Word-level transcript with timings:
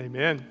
Amen. 0.00 0.44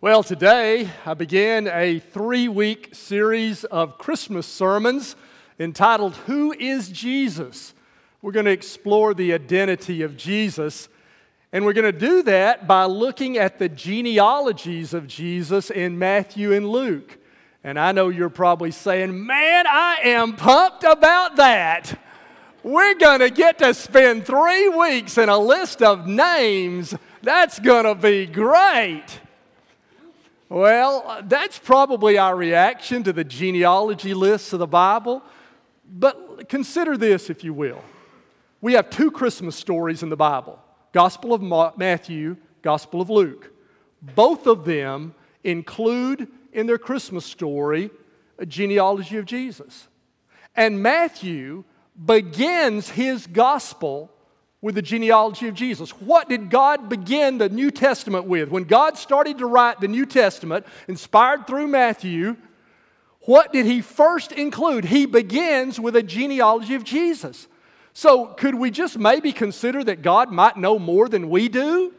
Well, 0.00 0.24
today 0.24 0.90
I 1.06 1.14
began 1.14 1.68
a 1.68 2.00
three 2.00 2.48
week 2.48 2.88
series 2.92 3.62
of 3.62 3.96
Christmas 3.96 4.44
sermons 4.44 5.14
entitled 5.60 6.16
Who 6.26 6.52
is 6.52 6.88
Jesus? 6.88 7.74
We're 8.22 8.32
going 8.32 8.46
to 8.46 8.50
explore 8.50 9.14
the 9.14 9.32
identity 9.34 10.02
of 10.02 10.16
Jesus. 10.16 10.88
And 11.52 11.64
we're 11.64 11.74
going 11.74 11.92
to 11.92 11.96
do 11.96 12.24
that 12.24 12.66
by 12.66 12.86
looking 12.86 13.38
at 13.38 13.60
the 13.60 13.68
genealogies 13.68 14.94
of 14.94 15.06
Jesus 15.06 15.70
in 15.70 15.96
Matthew 15.96 16.52
and 16.52 16.68
Luke. 16.68 17.16
And 17.62 17.78
I 17.78 17.92
know 17.92 18.08
you're 18.08 18.30
probably 18.30 18.72
saying, 18.72 19.24
man, 19.24 19.64
I 19.68 19.98
am 20.02 20.34
pumped 20.34 20.82
about 20.82 21.36
that. 21.36 22.00
We're 22.64 22.96
going 22.96 23.20
to 23.20 23.30
get 23.30 23.58
to 23.58 23.74
spend 23.74 24.26
three 24.26 24.68
weeks 24.70 25.18
in 25.18 25.28
a 25.28 25.38
list 25.38 25.82
of 25.82 26.08
names. 26.08 26.96
That's 27.24 27.58
going 27.58 27.84
to 27.86 27.94
be 27.94 28.26
great. 28.26 29.06
Well, 30.50 31.22
that's 31.24 31.58
probably 31.58 32.18
our 32.18 32.36
reaction 32.36 33.02
to 33.04 33.14
the 33.14 33.24
genealogy 33.24 34.12
lists 34.12 34.52
of 34.52 34.58
the 34.58 34.66
Bible. 34.66 35.22
But 35.90 36.50
consider 36.50 36.98
this, 36.98 37.30
if 37.30 37.42
you 37.42 37.54
will. 37.54 37.82
We 38.60 38.74
have 38.74 38.90
two 38.90 39.10
Christmas 39.10 39.56
stories 39.56 40.02
in 40.02 40.10
the 40.10 40.16
Bible 40.16 40.58
Gospel 40.92 41.32
of 41.32 41.78
Matthew, 41.78 42.36
Gospel 42.60 43.00
of 43.00 43.08
Luke. 43.08 43.50
Both 44.02 44.46
of 44.46 44.66
them 44.66 45.14
include 45.42 46.28
in 46.52 46.66
their 46.66 46.78
Christmas 46.78 47.24
story 47.24 47.90
a 48.38 48.44
genealogy 48.44 49.16
of 49.16 49.24
Jesus. 49.24 49.88
And 50.54 50.82
Matthew 50.82 51.64
begins 52.04 52.90
his 52.90 53.26
gospel 53.26 54.10
with 54.64 54.76
the 54.76 54.82
genealogy 54.82 55.46
of 55.46 55.52
Jesus. 55.52 55.90
What 55.90 56.30
did 56.30 56.48
God 56.48 56.88
begin 56.88 57.36
the 57.36 57.50
New 57.50 57.70
Testament 57.70 58.24
with? 58.24 58.48
When 58.48 58.64
God 58.64 58.96
started 58.96 59.36
to 59.36 59.46
write 59.46 59.78
the 59.78 59.88
New 59.88 60.06
Testament, 60.06 60.64
inspired 60.88 61.46
through 61.46 61.66
Matthew, 61.66 62.38
what 63.26 63.52
did 63.52 63.66
he 63.66 63.82
first 63.82 64.32
include? 64.32 64.86
He 64.86 65.04
begins 65.04 65.78
with 65.78 65.96
a 65.96 66.02
genealogy 66.02 66.74
of 66.76 66.82
Jesus. 66.82 67.46
So, 67.92 68.28
could 68.28 68.54
we 68.54 68.70
just 68.70 68.98
maybe 68.98 69.32
consider 69.32 69.84
that 69.84 70.00
God 70.00 70.32
might 70.32 70.56
know 70.56 70.78
more 70.78 71.10
than 71.10 71.28
we 71.28 71.50
do? 71.50 71.92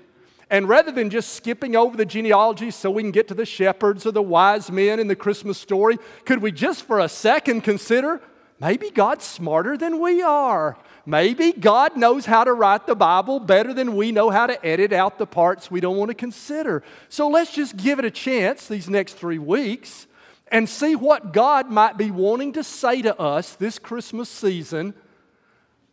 And 0.50 0.68
rather 0.68 0.92
than 0.92 1.12
just 1.12 1.36
skipping 1.36 1.76
over 1.76 1.96
the 1.96 2.04
genealogy 2.04 2.72
so 2.72 2.90
we 2.90 3.04
can 3.04 3.12
get 3.12 3.28
to 3.28 3.36
the 3.36 3.46
shepherds 3.46 4.08
or 4.08 4.12
the 4.12 4.24
wise 4.24 4.72
men 4.72 5.00
in 5.00 5.08
the 5.08 5.16
Christmas 5.16 5.60
story, 5.60 6.00
could 6.26 6.42
we 6.42 6.52
just 6.52 6.82
for 6.82 7.00
a 7.00 7.10
second 7.10 7.62
consider 7.62 8.22
maybe 8.66 8.90
God's 8.90 9.24
smarter 9.24 9.78
than 9.78 10.00
we 10.00 10.24
are? 10.24 10.76
Maybe 11.06 11.52
God 11.52 11.96
knows 11.96 12.26
how 12.26 12.44
to 12.44 12.52
write 12.52 12.88
the 12.88 12.96
Bible 12.96 13.40
better 13.40 13.76
than 13.76 13.96
we 13.96 14.12
know 14.12 14.32
how 14.32 14.48
to 14.48 14.66
edit 14.66 14.92
out 14.92 15.20
the 15.20 15.28
parts 15.28 15.70
we 15.70 15.80
don't 15.80 15.98
want 15.98 16.10
to 16.10 16.16
consider. 16.16 16.82
So 17.08 17.28
let's 17.28 17.54
just 17.54 17.78
give 17.78 18.00
it 18.00 18.06
a 18.06 18.10
chance 18.10 18.68
these 18.68 18.90
next 18.90 19.14
three 19.14 19.38
weeks 19.38 20.08
and 20.48 20.68
see 20.68 20.96
what 20.96 21.32
God 21.32 21.70
might 21.70 21.96
be 21.96 22.10
wanting 22.10 22.54
to 22.54 22.64
say 22.64 23.04
to 23.04 23.16
us 23.20 23.54
this 23.54 23.78
Christmas 23.78 24.30
season 24.30 24.96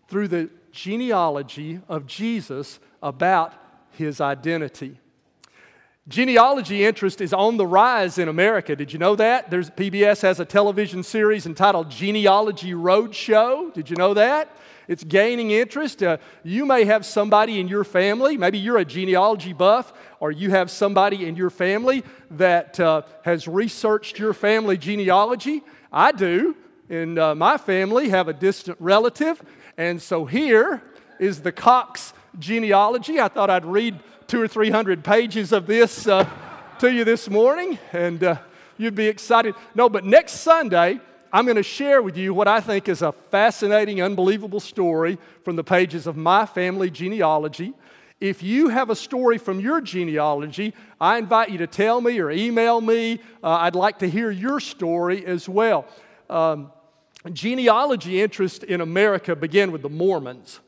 through 0.08 0.28
the 0.28 0.48
genealogy 0.70 1.78
of 1.90 2.06
Jesus 2.06 2.80
about 3.02 3.52
his 3.90 4.18
identity. 4.18 4.98
Genealogy 6.08 6.84
interest 6.84 7.20
is 7.20 7.32
on 7.32 7.56
the 7.58 7.66
rise 7.66 8.18
in 8.18 8.26
America. 8.26 8.74
Did 8.74 8.92
you 8.92 8.98
know 8.98 9.14
that? 9.14 9.50
There's, 9.50 9.70
PBS 9.70 10.22
has 10.22 10.40
a 10.40 10.44
television 10.44 11.04
series 11.04 11.46
entitled 11.46 11.90
Genealogy 11.90 12.72
Roadshow. 12.72 13.72
Did 13.72 13.88
you 13.88 13.94
know 13.94 14.12
that? 14.14 14.56
It's 14.88 15.04
gaining 15.04 15.52
interest. 15.52 16.02
Uh, 16.02 16.16
you 16.42 16.66
may 16.66 16.84
have 16.86 17.06
somebody 17.06 17.60
in 17.60 17.68
your 17.68 17.84
family, 17.84 18.36
maybe 18.36 18.58
you're 18.58 18.78
a 18.78 18.84
genealogy 18.84 19.52
buff, 19.52 19.92
or 20.18 20.32
you 20.32 20.50
have 20.50 20.72
somebody 20.72 21.24
in 21.24 21.36
your 21.36 21.50
family 21.50 22.02
that 22.32 22.80
uh, 22.80 23.02
has 23.24 23.46
researched 23.46 24.18
your 24.18 24.34
family 24.34 24.76
genealogy. 24.76 25.62
I 25.92 26.10
do. 26.10 26.56
In 26.88 27.16
uh, 27.16 27.36
my 27.36 27.56
family, 27.56 28.08
have 28.08 28.26
a 28.26 28.32
distant 28.32 28.76
relative. 28.80 29.40
And 29.78 30.02
so 30.02 30.24
here 30.24 30.82
is 31.20 31.42
the 31.42 31.52
Cox 31.52 32.12
genealogy. 32.40 33.20
I 33.20 33.28
thought 33.28 33.50
I'd 33.50 33.64
read 33.64 34.00
two 34.32 34.40
or 34.40 34.48
three 34.48 34.70
hundred 34.70 35.04
pages 35.04 35.52
of 35.52 35.66
this 35.66 36.06
uh, 36.06 36.26
to 36.78 36.90
you 36.90 37.04
this 37.04 37.28
morning, 37.28 37.78
and 37.92 38.24
uh, 38.24 38.34
you'd 38.78 38.94
be 38.94 39.06
excited. 39.06 39.54
No, 39.74 39.90
but 39.90 40.06
next 40.06 40.40
Sunday, 40.40 40.98
I'm 41.30 41.44
going 41.44 41.58
to 41.58 41.62
share 41.62 42.00
with 42.00 42.16
you 42.16 42.32
what 42.32 42.48
I 42.48 42.58
think 42.58 42.88
is 42.88 43.02
a 43.02 43.12
fascinating, 43.12 44.00
unbelievable 44.00 44.58
story 44.58 45.18
from 45.44 45.56
the 45.56 45.62
pages 45.62 46.06
of 46.06 46.16
my 46.16 46.46
family 46.46 46.88
genealogy. 46.88 47.74
If 48.22 48.42
you 48.42 48.70
have 48.70 48.88
a 48.88 48.96
story 48.96 49.36
from 49.36 49.60
your 49.60 49.82
genealogy, 49.82 50.72
I 50.98 51.18
invite 51.18 51.50
you 51.50 51.58
to 51.58 51.66
tell 51.66 52.00
me 52.00 52.18
or 52.18 52.30
email 52.30 52.80
me. 52.80 53.20
Uh, 53.44 53.50
I'd 53.50 53.74
like 53.74 53.98
to 53.98 54.08
hear 54.08 54.30
your 54.30 54.60
story 54.60 55.26
as 55.26 55.46
well. 55.46 55.84
Um, 56.30 56.72
genealogy 57.34 58.22
interest 58.22 58.64
in 58.64 58.80
America 58.80 59.36
began 59.36 59.72
with 59.72 59.82
the 59.82 59.90
Mormons. 59.90 60.60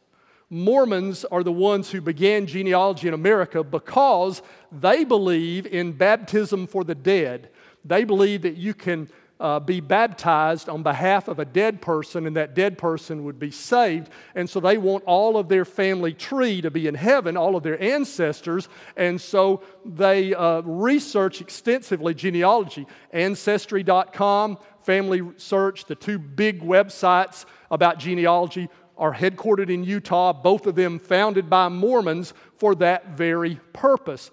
Mormons 0.50 1.24
are 1.24 1.42
the 1.42 1.52
ones 1.52 1.90
who 1.90 2.00
began 2.00 2.46
genealogy 2.46 3.08
in 3.08 3.14
America 3.14 3.64
because 3.64 4.42
they 4.70 5.04
believe 5.04 5.66
in 5.66 5.92
baptism 5.92 6.66
for 6.66 6.84
the 6.84 6.94
dead. 6.94 7.50
They 7.84 8.04
believe 8.04 8.42
that 8.42 8.56
you 8.56 8.74
can 8.74 9.08
uh, 9.40 9.58
be 9.58 9.80
baptized 9.80 10.68
on 10.68 10.82
behalf 10.82 11.28
of 11.28 11.38
a 11.38 11.44
dead 11.44 11.82
person 11.82 12.26
and 12.26 12.36
that 12.36 12.54
dead 12.54 12.78
person 12.78 13.24
would 13.24 13.38
be 13.38 13.50
saved. 13.50 14.08
And 14.34 14.48
so 14.48 14.60
they 14.60 14.78
want 14.78 15.04
all 15.04 15.36
of 15.36 15.48
their 15.48 15.64
family 15.64 16.12
tree 16.12 16.60
to 16.62 16.70
be 16.70 16.86
in 16.86 16.94
heaven, 16.94 17.36
all 17.36 17.56
of 17.56 17.62
their 17.62 17.80
ancestors. 17.82 18.68
And 18.96 19.20
so 19.20 19.62
they 19.84 20.34
uh, 20.34 20.60
research 20.62 21.40
extensively 21.40 22.14
genealogy. 22.14 22.86
Ancestry.com, 23.12 24.58
Family 24.82 25.22
Search, 25.36 25.84
the 25.86 25.96
two 25.96 26.18
big 26.18 26.62
websites 26.62 27.44
about 27.70 27.98
genealogy 27.98 28.68
are 28.96 29.14
headquartered 29.14 29.70
in 29.70 29.84
Utah, 29.84 30.32
both 30.32 30.66
of 30.66 30.74
them 30.74 30.98
founded 30.98 31.50
by 31.50 31.68
Mormons 31.68 32.32
for 32.56 32.74
that 32.76 33.10
very 33.16 33.60
purpose. 33.72 34.30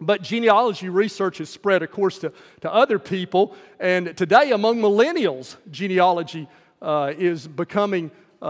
But 0.00 0.22
genealogy 0.22 0.88
research 0.88 1.38
has 1.38 1.50
spread, 1.50 1.82
of 1.82 1.90
course, 1.90 2.18
to, 2.20 2.32
to 2.62 2.72
other 2.72 2.98
people. 2.98 3.54
And 3.78 4.16
today, 4.16 4.52
among 4.52 4.78
millennials, 4.78 5.56
genealogy 5.70 6.48
uh, 6.80 7.12
is 7.18 7.46
becoming 7.46 8.10
uh, 8.40 8.46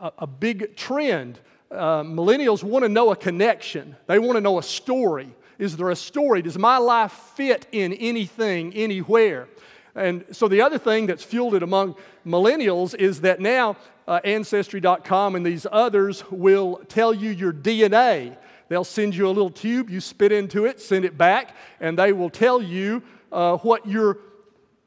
a, 0.00 0.12
a, 0.18 0.26
big 0.26 0.76
trend. 0.76 1.40
Uh, 1.70 2.02
millennials 2.04 2.62
want 2.62 2.84
to 2.84 2.88
know 2.88 3.10
a 3.10 3.16
connection, 3.16 3.96
they 4.06 4.20
want 4.20 4.36
to 4.36 4.40
know 4.40 4.58
a 4.58 4.62
story. 4.62 5.34
Is 5.58 5.76
there 5.76 5.90
a 5.90 5.96
story? 5.96 6.42
Does 6.42 6.58
my 6.58 6.78
life 6.78 7.12
fit 7.36 7.66
in 7.72 7.92
anything, 7.92 8.72
anywhere? 8.74 9.48
And 9.94 10.24
so, 10.30 10.48
the 10.48 10.60
other 10.60 10.78
thing 10.78 11.06
that's 11.06 11.22
fueled 11.22 11.54
it 11.54 11.62
among 11.62 11.96
millennials 12.26 12.94
is 12.94 13.20
that 13.22 13.40
now 13.40 13.76
uh, 14.06 14.20
Ancestry.com 14.24 15.36
and 15.36 15.44
these 15.44 15.66
others 15.70 16.24
will 16.30 16.82
tell 16.88 17.12
you 17.14 17.30
your 17.30 17.52
DNA. 17.52 18.36
They'll 18.68 18.84
send 18.84 19.14
you 19.14 19.26
a 19.26 19.28
little 19.28 19.50
tube, 19.50 19.90
you 19.90 20.00
spit 20.00 20.32
into 20.32 20.64
it, 20.64 20.80
send 20.80 21.04
it 21.04 21.18
back, 21.18 21.54
and 21.80 21.98
they 21.98 22.12
will 22.12 22.30
tell 22.30 22.62
you 22.62 23.02
uh, 23.30 23.58
what 23.58 23.86
your 23.86 24.18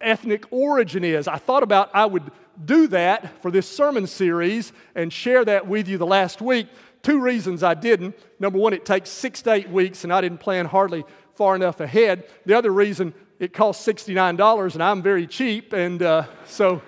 ethnic 0.01 0.45
origin 0.51 1.03
is. 1.03 1.27
I 1.27 1.37
thought 1.37 1.63
about 1.63 1.89
I 1.93 2.05
would 2.05 2.31
do 2.63 2.87
that 2.87 3.41
for 3.41 3.51
this 3.51 3.69
sermon 3.69 4.07
series 4.07 4.71
and 4.95 5.11
share 5.11 5.43
that 5.45 5.67
with 5.67 5.87
you 5.87 5.97
the 5.97 6.05
last 6.05 6.41
week. 6.41 6.67
Two 7.03 7.19
reasons 7.19 7.63
I 7.63 7.73
didn't. 7.73 8.15
Number 8.39 8.57
one, 8.57 8.73
it 8.73 8.85
takes 8.85 9.09
six 9.09 9.41
to 9.43 9.51
eight 9.51 9.69
weeks, 9.69 10.03
and 10.03 10.11
I 10.11 10.21
didn't 10.21 10.39
plan 10.39 10.65
hardly 10.65 11.03
far 11.35 11.55
enough 11.55 11.79
ahead. 11.79 12.27
The 12.45 12.57
other 12.57 12.71
reason, 12.71 13.13
it 13.39 13.53
costs 13.53 13.85
$69, 13.85 14.73
and 14.73 14.83
I'm 14.83 15.01
very 15.01 15.27
cheap, 15.27 15.73
and 15.73 16.01
uh, 16.01 16.23
so 16.45 16.81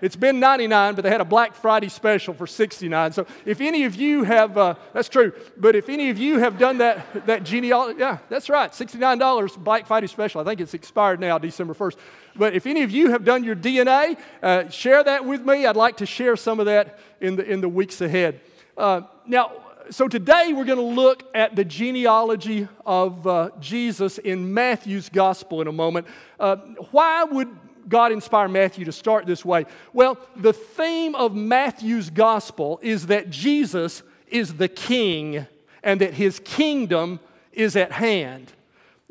it's 0.00 0.16
been 0.16 0.40
99, 0.40 0.94
but 0.94 1.02
they 1.02 1.10
had 1.10 1.20
a 1.20 1.24
Black 1.24 1.54
Friday 1.54 1.88
special 1.88 2.34
for 2.34 2.46
69. 2.46 3.12
So 3.12 3.26
if 3.44 3.60
any 3.60 3.84
of 3.84 3.94
you 3.94 4.24
have, 4.24 4.56
uh, 4.56 4.74
that's 4.92 5.08
true, 5.08 5.32
but 5.56 5.74
if 5.74 5.88
any 5.88 6.10
of 6.10 6.18
you 6.18 6.38
have 6.38 6.58
done 6.58 6.78
that, 6.78 7.26
that 7.26 7.44
genealogy, 7.44 8.00
yeah, 8.00 8.18
that's 8.28 8.48
right, 8.48 8.70
$69 8.70 9.58
Black 9.58 9.86
Friday 9.86 10.06
special. 10.06 10.40
I 10.40 10.44
think 10.44 10.60
it's 10.60 10.74
expired 10.74 11.20
now, 11.20 11.38
December 11.38 11.74
1st. 11.74 11.96
But 12.36 12.54
if 12.54 12.66
any 12.66 12.82
of 12.82 12.90
you 12.90 13.10
have 13.10 13.24
done 13.24 13.44
your 13.44 13.56
DNA, 13.56 14.16
uh, 14.42 14.68
share 14.68 15.02
that 15.02 15.24
with 15.24 15.44
me. 15.44 15.66
I'd 15.66 15.76
like 15.76 15.96
to 15.98 16.06
share 16.06 16.36
some 16.36 16.60
of 16.60 16.66
that 16.66 16.98
in 17.20 17.36
the, 17.36 17.44
in 17.44 17.60
the 17.60 17.68
weeks 17.68 18.00
ahead. 18.00 18.40
Uh, 18.76 19.02
now, 19.26 19.52
so 19.90 20.06
today 20.06 20.52
we're 20.52 20.66
going 20.66 20.78
to 20.78 20.82
look 20.82 21.24
at 21.34 21.56
the 21.56 21.64
genealogy 21.64 22.68
of 22.84 23.26
uh, 23.26 23.50
Jesus 23.58 24.18
in 24.18 24.52
Matthew's 24.52 25.08
gospel 25.08 25.62
in 25.62 25.66
a 25.66 25.72
moment. 25.72 26.06
Uh, 26.38 26.56
why 26.90 27.24
would 27.24 27.48
God 27.88 28.12
inspire 28.12 28.48
Matthew 28.48 28.84
to 28.84 28.92
start 28.92 29.26
this 29.26 29.44
way? 29.44 29.66
Well, 29.92 30.18
the 30.36 30.52
theme 30.52 31.14
of 31.14 31.34
Matthew's 31.34 32.10
gospel 32.10 32.78
is 32.82 33.06
that 33.06 33.30
Jesus 33.30 34.02
is 34.26 34.54
the 34.54 34.68
king 34.68 35.46
and 35.82 36.00
that 36.00 36.14
his 36.14 36.40
kingdom 36.40 37.20
is 37.52 37.76
at 37.76 37.92
hand. 37.92 38.52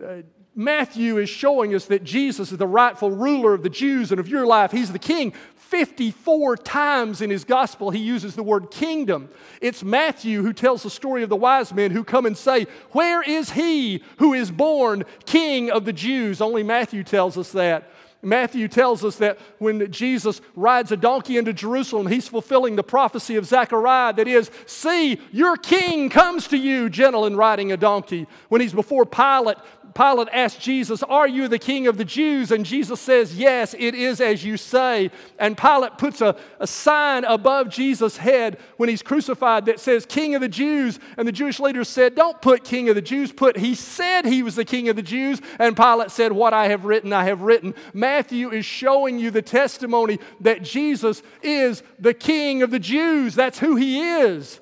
Uh, 0.03 0.21
Matthew 0.57 1.17
is 1.17 1.29
showing 1.29 1.75
us 1.75 1.85
that 1.85 2.03
Jesus 2.03 2.51
is 2.51 2.57
the 2.57 2.65
rightful 2.65 3.11
ruler 3.11 3.53
of 3.53 3.61
the 3.61 3.69
Jews 3.69 4.11
and 4.11 4.19
of 4.19 4.27
your 4.27 4.47
life. 4.47 4.71
He's 4.71 4.91
the 4.91 4.97
king. 4.97 5.33
54 5.55 6.57
times 6.57 7.21
in 7.21 7.29
his 7.29 7.43
gospel, 7.43 7.91
he 7.91 7.99
uses 7.99 8.35
the 8.35 8.41
word 8.41 8.71
kingdom. 8.71 9.29
It's 9.61 9.83
Matthew 9.83 10.41
who 10.41 10.53
tells 10.53 10.81
the 10.81 10.89
story 10.89 11.21
of 11.21 11.29
the 11.29 11.35
wise 11.35 11.73
men 11.73 11.91
who 11.91 12.03
come 12.03 12.25
and 12.25 12.35
say, 12.35 12.65
Where 12.91 13.21
is 13.21 13.51
he 13.51 14.01
who 14.17 14.33
is 14.33 14.49
born 14.49 15.03
king 15.25 15.69
of 15.69 15.85
the 15.85 15.93
Jews? 15.93 16.41
Only 16.41 16.63
Matthew 16.63 17.03
tells 17.03 17.37
us 17.37 17.51
that. 17.51 17.91
Matthew 18.27 18.67
tells 18.67 19.05
us 19.05 19.15
that 19.17 19.39
when 19.59 19.91
Jesus 19.91 20.41
rides 20.55 20.91
a 20.91 20.97
donkey 20.97 21.37
into 21.37 21.53
Jerusalem, 21.53 22.07
he's 22.07 22.27
fulfilling 22.27 22.75
the 22.75 22.83
prophecy 22.83 23.35
of 23.35 23.45
Zechariah 23.45 24.13
that 24.13 24.27
is, 24.27 24.51
See, 24.65 25.19
your 25.31 25.55
king 25.57 26.09
comes 26.09 26.47
to 26.49 26.57
you, 26.57 26.89
gentle 26.89 27.25
and 27.25 27.37
riding 27.37 27.71
a 27.71 27.77
donkey. 27.77 28.27
When 28.49 28.61
he's 28.61 28.73
before 28.73 29.05
Pilate, 29.05 29.57
Pilate 29.97 30.27
asked 30.31 30.61
Jesus, 30.61 31.01
Are 31.01 31.27
you 31.27 31.47
the 31.47 31.57
king 31.57 31.87
of 31.87 31.97
the 31.97 32.05
Jews? 32.05 32.51
And 32.51 32.63
Jesus 32.63 33.01
says, 33.01 33.35
Yes, 33.35 33.73
it 33.79 33.95
is 33.95 34.21
as 34.21 34.45
you 34.45 34.55
say. 34.55 35.09
And 35.39 35.57
Pilate 35.57 35.97
puts 35.97 36.21
a, 36.21 36.35
a 36.59 36.67
sign 36.67 37.23
above 37.23 37.69
Jesus' 37.69 38.17
head 38.17 38.59
when 38.77 38.89
he's 38.89 39.01
crucified 39.01 39.65
that 39.65 39.79
says, 39.79 40.05
King 40.05 40.35
of 40.35 40.41
the 40.41 40.49
Jews. 40.49 40.99
And 41.17 41.27
the 41.27 41.31
Jewish 41.31 41.59
leaders 41.59 41.89
said, 41.89 42.13
Don't 42.13 42.39
put 42.43 42.63
King 42.63 42.89
of 42.89 42.95
the 42.95 43.01
Jews, 43.01 43.31
put 43.31 43.57
He 43.57 43.73
said 43.73 44.25
He 44.25 44.43
was 44.43 44.55
the 44.55 44.65
King 44.65 44.87
of 44.87 44.95
the 44.95 45.01
Jews. 45.01 45.41
And 45.57 45.75
Pilate 45.75 46.11
said, 46.11 46.31
What 46.31 46.53
I 46.53 46.67
have 46.67 46.85
written, 46.85 47.11
I 47.11 47.23
have 47.23 47.41
written. 47.41 47.73
Matthew 47.91 48.51
is 48.51 48.65
showing 48.65 49.17
you 49.17 49.31
the 49.31 49.41
testimony 49.41 50.19
that 50.41 50.61
Jesus 50.61 51.23
is 51.41 51.81
the 51.97 52.13
King 52.13 52.61
of 52.61 52.69
the 52.69 52.79
Jews. 52.79 53.33
That's 53.33 53.57
who 53.57 53.75
He 53.75 53.99
is. 53.99 54.59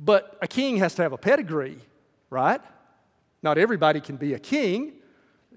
But 0.00 0.36
a 0.42 0.48
king 0.48 0.78
has 0.78 0.94
to 0.96 1.02
have 1.02 1.12
a 1.12 1.18
pedigree 1.18 1.78
right? 2.30 2.60
Not 3.42 3.58
everybody 3.58 4.00
can 4.00 4.16
be 4.16 4.34
a 4.34 4.38
king. 4.38 4.94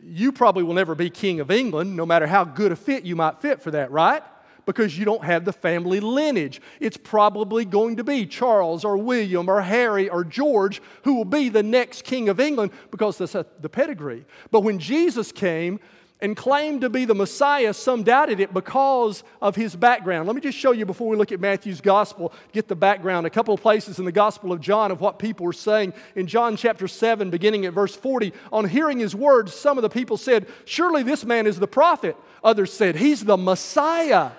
You 0.03 0.31
probably 0.31 0.63
will 0.63 0.73
never 0.73 0.95
be 0.95 1.09
king 1.09 1.39
of 1.39 1.51
England, 1.51 1.95
no 1.95 2.05
matter 2.05 2.27
how 2.27 2.43
good 2.43 2.71
a 2.71 2.75
fit 2.75 3.03
you 3.03 3.15
might 3.15 3.39
fit 3.39 3.61
for 3.61 3.71
that, 3.71 3.91
right? 3.91 4.23
Because 4.65 4.97
you 4.97 5.05
don't 5.05 5.23
have 5.23 5.45
the 5.45 5.53
family 5.53 5.99
lineage. 5.99 6.61
It's 6.79 6.97
probably 6.97 7.65
going 7.65 7.97
to 7.97 8.03
be 8.03 8.25
Charles 8.25 8.85
or 8.85 8.97
William 8.97 9.49
or 9.49 9.61
Harry 9.61 10.07
or 10.07 10.23
George 10.23 10.81
who 11.03 11.15
will 11.15 11.25
be 11.25 11.49
the 11.49 11.63
next 11.63 12.03
king 12.03 12.29
of 12.29 12.39
England 12.39 12.71
because 12.91 13.17
that's 13.17 13.33
the 13.33 13.69
pedigree. 13.69 14.25
But 14.51 14.61
when 14.61 14.79
Jesus 14.79 15.31
came, 15.31 15.79
and 16.21 16.37
claimed 16.37 16.81
to 16.81 16.89
be 16.89 17.05
the 17.05 17.15
Messiah, 17.15 17.73
some 17.73 18.03
doubted 18.03 18.39
it 18.39 18.53
because 18.53 19.23
of 19.41 19.55
his 19.55 19.75
background. 19.75 20.27
Let 20.27 20.35
me 20.35 20.41
just 20.41 20.57
show 20.57 20.71
you 20.71 20.85
before 20.85 21.09
we 21.09 21.17
look 21.17 21.31
at 21.31 21.39
Matthew's 21.39 21.81
gospel, 21.81 22.31
get 22.51 22.67
the 22.67 22.75
background. 22.75 23.25
A 23.25 23.29
couple 23.31 23.53
of 23.53 23.61
places 23.61 23.97
in 23.97 24.05
the 24.05 24.11
gospel 24.11 24.51
of 24.51 24.61
John 24.61 24.91
of 24.91 25.01
what 25.01 25.17
people 25.17 25.45
were 25.45 25.53
saying. 25.53 25.93
In 26.15 26.27
John 26.27 26.55
chapter 26.55 26.87
7, 26.87 27.29
beginning 27.29 27.65
at 27.65 27.73
verse 27.73 27.95
40, 27.95 28.33
on 28.51 28.67
hearing 28.67 28.99
his 28.99 29.15
words, 29.15 29.53
some 29.53 29.77
of 29.77 29.81
the 29.81 29.89
people 29.89 30.17
said, 30.17 30.47
Surely 30.65 31.03
this 31.03 31.25
man 31.25 31.47
is 31.47 31.59
the 31.59 31.67
prophet. 31.67 32.15
Others 32.43 32.71
said, 32.71 32.95
He's 32.95 33.25
the 33.25 33.37
Messiah. 33.37 34.31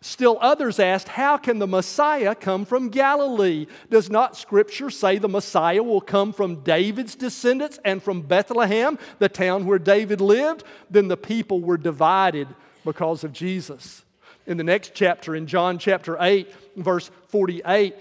Still 0.00 0.38
others 0.40 0.78
asked, 0.78 1.08
How 1.08 1.36
can 1.36 1.58
the 1.58 1.66
Messiah 1.66 2.34
come 2.34 2.64
from 2.64 2.88
Galilee? 2.88 3.66
Does 3.90 4.08
not 4.08 4.36
Scripture 4.36 4.90
say 4.90 5.18
the 5.18 5.28
Messiah 5.28 5.82
will 5.82 6.00
come 6.00 6.32
from 6.32 6.62
David's 6.62 7.16
descendants 7.16 7.80
and 7.84 8.00
from 8.00 8.22
Bethlehem, 8.22 8.96
the 9.18 9.28
town 9.28 9.66
where 9.66 9.78
David 9.78 10.20
lived? 10.20 10.62
Then 10.88 11.08
the 11.08 11.16
people 11.16 11.60
were 11.60 11.76
divided 11.76 12.46
because 12.84 13.24
of 13.24 13.32
Jesus. 13.32 14.04
In 14.46 14.56
the 14.56 14.64
next 14.64 14.92
chapter, 14.94 15.34
in 15.34 15.46
John 15.48 15.78
chapter 15.78 16.16
8, 16.20 16.48
verse 16.76 17.10
48, 17.26 17.94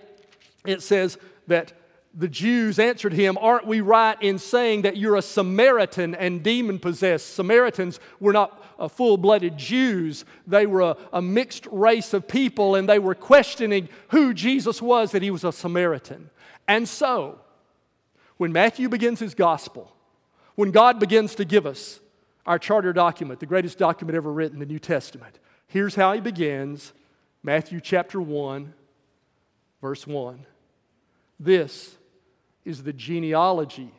it 0.67 0.83
says 0.83 1.17
that 1.47 1.73
the 2.17 2.27
Jews 2.27 2.79
answered 2.79 3.13
him, 3.13 3.37
Aren't 3.39 3.67
we 3.67 3.79
right 3.79 4.19
in 4.21 4.39
saying 4.39 4.81
that 4.81 4.97
you're 4.97 5.15
a 5.15 5.21
Samaritan 5.21 6.15
and 6.15 6.41
demon 6.41 6.79
possessed? 6.79 7.35
Samaritans 7.35 7.99
were 8.19 8.33
not 8.33 8.63
uh, 8.79 8.87
full 8.87 9.17
blooded 9.17 9.55
Jews, 9.55 10.25
they 10.47 10.65
were 10.65 10.81
a, 10.81 10.97
a, 11.13 11.21
mixed 11.21 11.67
race 11.71 12.13
of 12.13 12.27
people, 12.27 12.75
and 12.75 12.89
they 12.89 12.99
were 12.99 13.15
questioning 13.15 13.87
who 14.09 14.33
Jesus 14.33 14.81
was, 14.81 15.11
that 15.11 15.21
he 15.21 15.31
was 15.31 15.43
a 15.43 15.51
Samaritan. 15.51 16.29
And 16.67 16.89
so, 16.89 17.39
when 18.37 18.51
Matthew 18.51 18.89
begins 18.89 19.19
his 19.19 19.35
gospel, 19.35 19.91
when 20.55 20.71
God 20.71 20.99
begins 20.99 21.35
to 21.35 21.45
give 21.45 21.65
us 21.65 21.99
our 22.45 22.57
charter 22.59 22.93
document, 22.93 23.39
the 23.39 23.45
greatest 23.45 23.77
document 23.77 24.15
ever 24.15 24.31
written, 24.31 24.59
the 24.59 24.65
New 24.65 24.79
Testament, 24.79 25.37
here's 25.67 25.95
how 25.95 26.13
he 26.13 26.19
begins 26.19 26.93
Matthew 27.43 27.79
chapter 27.79 28.19
1, 28.19 28.73
verse 29.81 30.05
1. 30.05 30.45
This 31.39 31.96
is 32.67 32.83
the 32.83 32.91
genealogy 32.91 33.91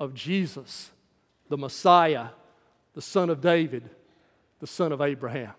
of 0.00 0.14
Jesus, 0.14 0.90
the 1.50 1.58
Messiah, 1.58 2.28
the 2.94 3.02
son 3.02 3.28
of 3.28 3.42
David, 3.42 3.88
the 4.60 4.66
son 4.66 4.92
of 4.92 5.02
Abraham. 5.02 5.52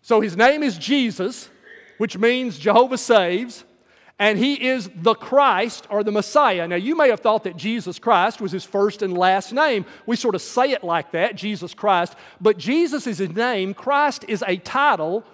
So 0.00 0.20
his 0.20 0.36
name 0.36 0.62
is 0.62 0.78
Jesus, 0.78 1.50
which 1.98 2.16
means 2.16 2.56
Jehovah 2.56 2.98
saves, 2.98 3.64
and 4.18 4.38
he 4.38 4.68
is 4.68 4.88
the 4.94 5.14
Christ 5.14 5.88
or 5.90 6.04
the 6.04 6.12
Messiah. 6.12 6.68
Now, 6.68 6.76
you 6.76 6.96
may 6.96 7.10
have 7.10 7.20
thought 7.20 7.42
that 7.44 7.56
Jesus 7.56 7.98
Christ 7.98 8.40
was 8.40 8.52
his 8.52 8.64
first 8.64 9.02
and 9.02 9.18
last 9.18 9.52
name. 9.52 9.84
We 10.06 10.14
sort 10.14 10.36
of 10.36 10.40
say 10.40 10.70
it 10.70 10.84
like 10.84 11.10
that, 11.10 11.34
Jesus 11.34 11.74
Christ, 11.74 12.14
but 12.40 12.58
Jesus 12.58 13.08
is 13.08 13.18
his 13.18 13.30
name. 13.30 13.74
Christ 13.74 14.24
is 14.28 14.44
a 14.46 14.56
title 14.56 15.24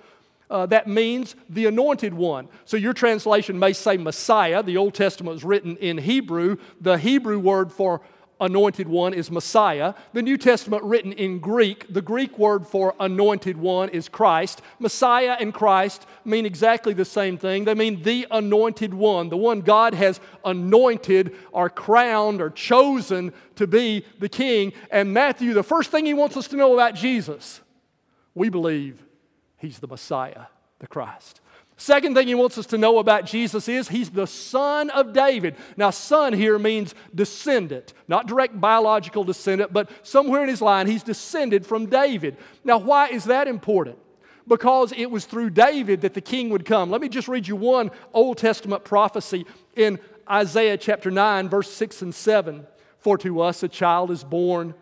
uh, 0.52 0.66
that 0.66 0.86
means 0.86 1.34
the 1.48 1.66
anointed 1.66 2.12
one. 2.12 2.46
So 2.66 2.76
your 2.76 2.92
translation 2.92 3.58
may 3.58 3.72
say 3.72 3.96
Messiah. 3.96 4.62
The 4.62 4.76
Old 4.76 4.94
Testament 4.94 5.34
was 5.34 5.44
written 5.44 5.76
in 5.78 5.96
Hebrew. 5.96 6.58
The 6.80 6.98
Hebrew 6.98 7.38
word 7.38 7.72
for 7.72 8.02
anointed 8.38 8.88
one 8.88 9.14
is 9.14 9.30
Messiah. 9.30 9.94
The 10.12 10.20
New 10.20 10.36
Testament 10.36 10.82
written 10.82 11.12
in 11.12 11.38
Greek, 11.38 11.86
the 11.92 12.02
Greek 12.02 12.38
word 12.38 12.66
for 12.66 12.94
anointed 13.00 13.56
one 13.56 13.88
is 13.90 14.08
Christ. 14.08 14.60
Messiah 14.78 15.36
and 15.40 15.54
Christ 15.54 16.06
mean 16.24 16.44
exactly 16.44 16.92
the 16.92 17.04
same 17.04 17.38
thing. 17.38 17.64
They 17.64 17.74
mean 17.74 18.02
the 18.02 18.26
anointed 18.30 18.92
one, 18.92 19.30
the 19.30 19.36
one 19.36 19.60
God 19.60 19.94
has 19.94 20.20
anointed 20.44 21.34
or 21.52 21.70
crowned 21.70 22.42
or 22.42 22.50
chosen 22.50 23.32
to 23.54 23.66
be 23.66 24.04
the 24.18 24.28
king. 24.28 24.72
And 24.90 25.14
Matthew, 25.14 25.54
the 25.54 25.62
first 25.62 25.90
thing 25.90 26.04
he 26.04 26.14
wants 26.14 26.36
us 26.36 26.48
to 26.48 26.56
know 26.56 26.74
about 26.74 26.94
Jesus, 26.94 27.60
we 28.34 28.50
believe 28.50 29.02
He's 29.62 29.78
the 29.78 29.86
Messiah, 29.86 30.46
the 30.80 30.88
Christ. 30.88 31.40
Second 31.76 32.16
thing 32.16 32.26
he 32.26 32.34
wants 32.34 32.58
us 32.58 32.66
to 32.66 32.78
know 32.78 32.98
about 32.98 33.26
Jesus 33.26 33.68
is 33.68 33.88
he's 33.88 34.10
the 34.10 34.26
son 34.26 34.90
of 34.90 35.12
David. 35.12 35.54
Now, 35.76 35.90
son 35.90 36.32
here 36.32 36.58
means 36.58 36.96
descendant, 37.14 37.94
not 38.08 38.26
direct 38.26 38.60
biological 38.60 39.22
descendant, 39.22 39.72
but 39.72 39.88
somewhere 40.02 40.42
in 40.42 40.48
his 40.48 40.60
line, 40.60 40.88
he's 40.88 41.04
descended 41.04 41.64
from 41.64 41.86
David. 41.86 42.38
Now, 42.64 42.78
why 42.78 43.08
is 43.08 43.24
that 43.24 43.46
important? 43.46 43.98
Because 44.48 44.92
it 44.96 45.12
was 45.12 45.26
through 45.26 45.50
David 45.50 46.00
that 46.00 46.14
the 46.14 46.20
king 46.20 46.50
would 46.50 46.64
come. 46.64 46.90
Let 46.90 47.00
me 47.00 47.08
just 47.08 47.28
read 47.28 47.46
you 47.46 47.54
one 47.54 47.92
Old 48.12 48.38
Testament 48.38 48.82
prophecy 48.82 49.46
in 49.76 50.00
Isaiah 50.28 50.76
chapter 50.76 51.08
9, 51.08 51.48
verse 51.48 51.70
6 51.72 52.02
and 52.02 52.12
7. 52.12 52.66
For 52.98 53.16
to 53.18 53.40
us 53.40 53.62
a 53.62 53.68
child 53.68 54.10
is 54.10 54.24
born, 54.24 54.74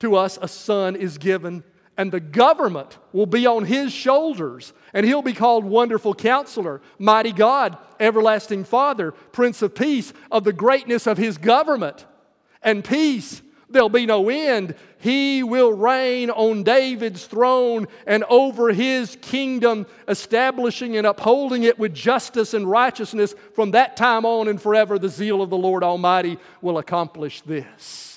to 0.00 0.16
us 0.16 0.40
a 0.42 0.48
son 0.48 0.96
is 0.96 1.18
given 1.18 1.62
and 1.96 2.10
the 2.10 2.20
government 2.20 2.98
will 3.12 3.26
be 3.26 3.46
on 3.46 3.64
his 3.64 3.92
shoulders, 3.92 4.72
and 4.94 5.04
he'll 5.04 5.22
be 5.22 5.32
called 5.32 5.64
Wonderful 5.64 6.14
Counselor, 6.14 6.80
Mighty 6.98 7.32
God, 7.32 7.76
Everlasting 8.00 8.64
Father, 8.64 9.12
Prince 9.12 9.62
of 9.62 9.74
Peace, 9.74 10.12
of 10.30 10.44
the 10.44 10.52
greatness 10.52 11.06
of 11.06 11.18
his 11.18 11.38
government 11.38 12.06
and 12.62 12.84
peace. 12.84 13.42
There'll 13.68 13.88
be 13.88 14.06
no 14.06 14.28
end. 14.28 14.74
He 14.98 15.42
will 15.42 15.72
reign 15.72 16.30
on 16.30 16.62
David's 16.62 17.24
throne 17.24 17.88
and 18.06 18.22
over 18.24 18.72
his 18.72 19.16
kingdom, 19.22 19.86
establishing 20.06 20.96
and 20.96 21.06
upholding 21.06 21.62
it 21.62 21.78
with 21.78 21.94
justice 21.94 22.52
and 22.54 22.70
righteousness 22.70 23.34
from 23.54 23.70
that 23.70 23.96
time 23.96 24.26
on 24.26 24.48
and 24.48 24.60
forever. 24.60 24.98
The 24.98 25.08
zeal 25.08 25.40
of 25.40 25.50
the 25.50 25.56
Lord 25.56 25.82
Almighty 25.82 26.38
will 26.60 26.78
accomplish 26.78 27.40
this. 27.42 28.11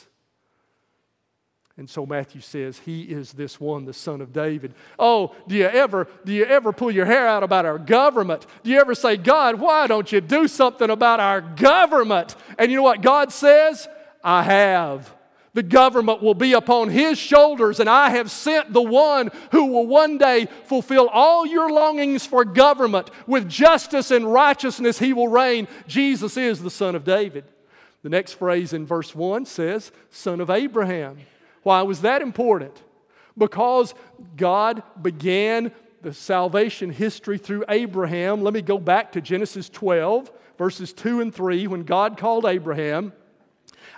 And 1.77 1.89
so 1.89 2.05
Matthew 2.05 2.39
says, 2.39 2.79
He 2.79 3.01
is 3.03 3.33
this 3.33 3.59
one, 3.59 3.83
the 3.83 3.93
son 3.93 4.21
of 4.21 4.31
David. 4.31 4.73
Oh, 4.97 5.35
do 5.47 5.55
you 5.55 5.65
ever, 5.65 6.07
do 6.23 6.31
you 6.31 6.45
ever 6.45 6.71
pull 6.71 6.91
your 6.91 7.05
hair 7.05 7.27
out 7.27 7.43
about 7.43 7.65
our 7.65 7.77
government? 7.77 8.45
Do 8.63 8.69
you 8.71 8.79
ever 8.79 8.95
say, 8.95 9.17
God, 9.17 9.59
why 9.59 9.87
don't 9.87 10.09
you 10.09 10.21
do 10.21 10.47
something 10.47 10.89
about 10.89 11.19
our 11.19 11.41
government? 11.41 12.35
And 12.57 12.71
you 12.71 12.77
know 12.77 12.83
what 12.83 13.01
God 13.01 13.31
says? 13.31 13.89
I 14.23 14.43
have. 14.43 15.13
The 15.53 15.63
government 15.63 16.21
will 16.21 16.33
be 16.33 16.51
upon 16.51 16.89
his 16.89 17.17
shoulders, 17.17 17.79
and 17.79 17.89
I 17.89 18.09
have 18.09 18.29
sent 18.29 18.73
the 18.73 18.81
one 18.81 19.31
who 19.51 19.67
will 19.67 19.87
one 19.87 20.17
day 20.17 20.47
fulfill 20.65 21.07
all 21.07 21.45
your 21.45 21.71
longings 21.71 22.25
for 22.25 22.43
government. 22.43 23.09
With 23.25 23.47
justice 23.47 24.11
and 24.11 24.31
righteousness, 24.31 24.99
he 24.99 25.13
will 25.13 25.29
reign. 25.29 25.69
Jesus 25.87 26.35
is 26.35 26.61
the 26.61 26.69
son 26.69 26.93
of 26.93 27.05
David. 27.05 27.45
The 28.03 28.09
next 28.09 28.33
phrase 28.33 28.73
in 28.73 28.85
verse 28.85 29.15
1 29.15 29.45
says, 29.45 29.93
Son 30.11 30.41
of 30.41 30.49
Abraham. 30.49 31.19
Why 31.65 31.81
was 31.81 32.01
that 32.01 32.21
important? 32.21 32.79
Because 33.35 33.95
God 34.37 34.83
began 35.01 35.71
the 36.03 36.13
salvation 36.13 36.91
history 36.91 37.39
through 37.39 37.65
Abraham. 37.67 38.43
Let 38.43 38.53
me 38.53 38.61
go 38.61 38.77
back 38.77 39.13
to 39.13 39.21
Genesis 39.21 39.67
12, 39.69 40.31
verses 40.59 40.93
2 40.93 41.21
and 41.21 41.33
3, 41.33 41.65
when 41.65 41.81
God 41.81 42.19
called 42.19 42.45
Abraham. 42.45 43.13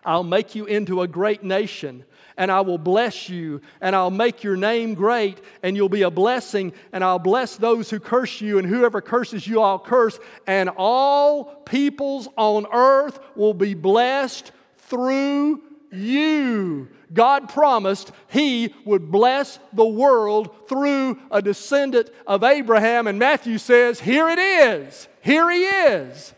I'll 0.05 0.23
make 0.23 0.55
you 0.55 0.63
into 0.63 1.01
a 1.01 1.09
great 1.09 1.43
nation, 1.43 2.05
and 2.37 2.49
I 2.49 2.61
will 2.61 2.77
bless 2.77 3.27
you, 3.27 3.59
and 3.81 3.97
I'll 3.97 4.11
make 4.11 4.45
your 4.45 4.55
name 4.55 4.93
great, 4.93 5.41
and 5.61 5.75
you'll 5.75 5.89
be 5.89 6.03
a 6.03 6.09
blessing, 6.09 6.71
and 6.93 7.03
I'll 7.03 7.19
bless 7.19 7.57
those 7.57 7.89
who 7.89 7.99
curse 7.99 8.39
you, 8.39 8.59
and 8.59 8.65
whoever 8.65 9.01
curses 9.01 9.45
you, 9.45 9.61
I'll 9.61 9.77
curse, 9.77 10.17
and 10.47 10.69
all 10.77 11.43
peoples 11.65 12.29
on 12.37 12.65
earth 12.71 13.19
will 13.35 13.53
be 13.53 13.73
blessed 13.73 14.53
through 14.77 15.63
you. 15.91 16.87
God 17.13 17.49
promised 17.49 18.11
He 18.27 18.73
would 18.85 19.11
bless 19.11 19.59
the 19.73 19.87
world 19.87 20.67
through 20.67 21.19
a 21.31 21.41
descendant 21.41 22.09
of 22.25 22.43
Abraham, 22.43 23.07
and 23.07 23.19
Matthew 23.19 23.57
says, 23.57 23.99
Here 23.99 24.27
it 24.29 24.39
is. 24.39 25.07
Here 25.21 25.49
He 25.49 25.63
is. 25.63 26.33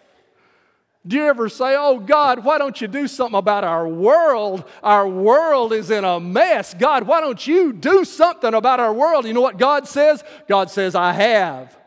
Do 1.07 1.15
you 1.15 1.23
ever 1.23 1.49
say, 1.49 1.75
Oh 1.77 1.99
God, 1.99 2.43
why 2.43 2.57
don't 2.57 2.79
you 2.79 2.87
do 2.87 3.07
something 3.07 3.37
about 3.37 3.63
our 3.63 3.87
world? 3.87 4.63
Our 4.83 5.07
world 5.07 5.73
is 5.73 5.89
in 5.89 6.03
a 6.03 6.19
mess. 6.19 6.73
God, 6.73 7.07
why 7.07 7.21
don't 7.21 7.47
you 7.47 7.73
do 7.73 8.03
something 8.03 8.53
about 8.53 8.79
our 8.79 8.93
world? 8.93 9.25
You 9.25 9.33
know 9.33 9.41
what 9.41 9.57
God 9.57 9.87
says? 9.87 10.23
God 10.47 10.69
says, 10.69 10.95
I 10.95 11.13
have. 11.13 11.78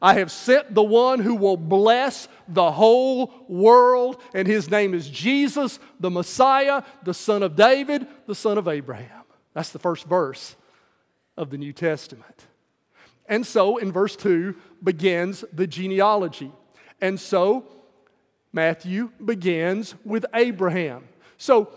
I 0.00 0.14
have 0.14 0.30
sent 0.30 0.74
the 0.74 0.82
one 0.82 1.20
who 1.20 1.34
will 1.34 1.56
bless 1.56 2.28
the 2.48 2.70
whole 2.72 3.32
world, 3.48 4.20
and 4.34 4.46
his 4.46 4.70
name 4.70 4.94
is 4.94 5.08
Jesus, 5.08 5.78
the 6.00 6.10
Messiah, 6.10 6.82
the 7.02 7.14
son 7.14 7.42
of 7.42 7.56
David, 7.56 8.06
the 8.26 8.34
son 8.34 8.58
of 8.58 8.68
Abraham. 8.68 9.22
That's 9.54 9.70
the 9.70 9.78
first 9.78 10.06
verse 10.06 10.54
of 11.36 11.50
the 11.50 11.58
New 11.58 11.72
Testament. 11.72 12.46
And 13.28 13.46
so 13.46 13.78
in 13.78 13.90
verse 13.90 14.16
2 14.16 14.54
begins 14.82 15.44
the 15.52 15.66
genealogy. 15.66 16.52
And 17.00 17.18
so 17.18 17.64
Matthew 18.52 19.10
begins 19.24 19.94
with 20.04 20.24
Abraham. 20.34 21.04
So 21.36 21.70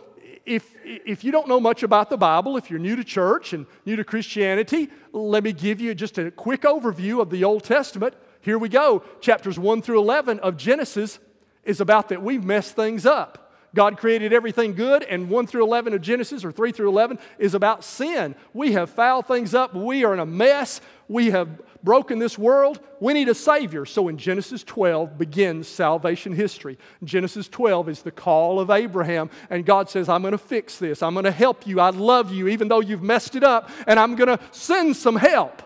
if, 0.50 0.76
if 0.84 1.24
you 1.24 1.32
don't 1.32 1.48
know 1.48 1.60
much 1.60 1.84
about 1.84 2.10
the 2.10 2.18
Bible, 2.18 2.58
if 2.58 2.72
you're 2.72 2.80
new 2.80 2.96
to 2.96 3.04
church 3.04 3.54
and 3.54 3.68
new 3.86 3.96
to 3.96 4.04
Christianity, 4.04 4.90
let 5.14 5.44
me 5.44 5.54
give 5.54 5.80
you 5.80 5.94
just 5.94 6.18
a 6.18 6.32
quick 6.32 6.62
overview 6.64 7.22
of 7.22 7.30
the 7.30 7.44
Old 7.44 7.64
Testament. 7.64 8.16
Here 8.42 8.58
we 8.58 8.68
go. 8.68 9.04
Chapters 9.22 9.60
1 9.60 9.84
through 9.84 10.00
11 10.00 10.40
of 10.40 10.58
Genesis 10.58 11.20
is 11.64 11.80
about 11.80 12.10
that 12.10 12.24
we've 12.24 12.44
messed 12.44 12.76
things 12.76 13.06
up. 13.06 13.49
God 13.76 13.98
created 13.98 14.34
everything 14.34 14.74
good, 14.74 15.04
and 15.04 15.30
1 15.30 15.48
through 15.48 15.64
11 15.64 15.94
of 15.94 16.02
Genesis, 16.02 16.44
or 16.44 16.52
3 16.52 16.72
through 16.72 16.90
11, 16.90 17.20
is 17.38 17.54
about 17.54 17.84
sin. 17.84 18.36
We 18.54 18.72
have 18.74 18.90
fouled 18.90 19.28
things 19.28 19.54
up. 19.54 19.76
We 19.76 20.04
are 20.04 20.14
in 20.14 20.20
a 20.20 20.26
mess. 20.26 20.82
We 21.08 21.32
have 21.32 21.50
broken 21.84 22.20
this 22.20 22.38
world. 22.38 22.80
We 23.00 23.14
need 23.14 23.30
a 23.30 23.36
Savior. 23.36 23.86
So 23.86 24.08
in 24.08 24.18
Genesis 24.18 24.64
12 24.64 25.18
begins 25.18 25.68
salvation 25.68 26.34
history. 26.34 26.78
Genesis 27.04 27.48
12 27.48 27.90
is 27.90 28.02
the 28.02 28.12
call 28.12 28.60
of 28.60 28.70
Abraham, 28.70 29.30
and 29.50 29.66
God 29.66 29.90
says, 29.90 30.10
I'm 30.10 30.22
going 30.22 30.32
to 30.34 30.38
fix 30.38 30.78
this. 30.78 31.04
I'm 31.04 31.14
going 31.14 31.26
to 31.26 31.32
help 31.32 31.68
you. 31.68 31.80
I 31.80 31.92
love 31.92 32.34
you, 32.34 32.48
even 32.48 32.68
though 32.68 32.82
you've 32.82 33.04
messed 33.04 33.36
it 33.36 33.44
up, 33.44 33.70
and 33.88 34.00
I'm 34.00 34.16
going 34.16 34.36
to 34.36 34.40
send 34.52 34.96
some 34.96 35.16
help. 35.16 35.62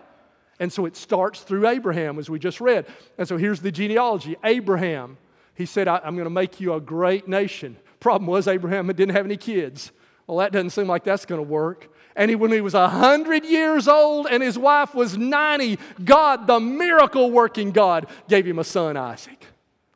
And 0.60 0.72
so 0.72 0.86
it 0.86 0.96
starts 0.96 1.40
through 1.40 1.66
Abraham, 1.68 2.18
as 2.18 2.30
we 2.30 2.38
just 2.38 2.60
read. 2.60 2.86
And 3.18 3.26
so 3.26 3.36
here's 3.36 3.60
the 3.60 3.72
genealogy 3.72 4.36
Abraham, 4.44 5.16
he 5.54 5.66
said, 5.66 5.88
I'm 5.88 6.14
going 6.14 6.24
to 6.24 6.30
make 6.30 6.60
you 6.60 6.74
a 6.74 6.80
great 6.80 7.28
nation. 7.28 7.76
Problem 8.04 8.26
was, 8.26 8.46
Abraham 8.46 8.86
didn't 8.88 9.14
have 9.14 9.24
any 9.24 9.38
kids. 9.38 9.90
Well, 10.26 10.36
that 10.36 10.52
doesn't 10.52 10.70
seem 10.70 10.86
like 10.86 11.04
that's 11.04 11.24
going 11.24 11.42
to 11.42 11.50
work. 11.50 11.88
And 12.14 12.28
he, 12.28 12.34
when 12.34 12.52
he 12.52 12.60
was 12.60 12.74
100 12.74 13.46
years 13.46 13.88
old 13.88 14.26
and 14.26 14.42
his 14.42 14.58
wife 14.58 14.94
was 14.94 15.16
90, 15.16 15.78
God, 16.04 16.46
the 16.46 16.60
miracle 16.60 17.30
working 17.30 17.70
God, 17.70 18.06
gave 18.28 18.46
him 18.46 18.58
a 18.58 18.64
son, 18.64 18.98
Isaac. 18.98 19.46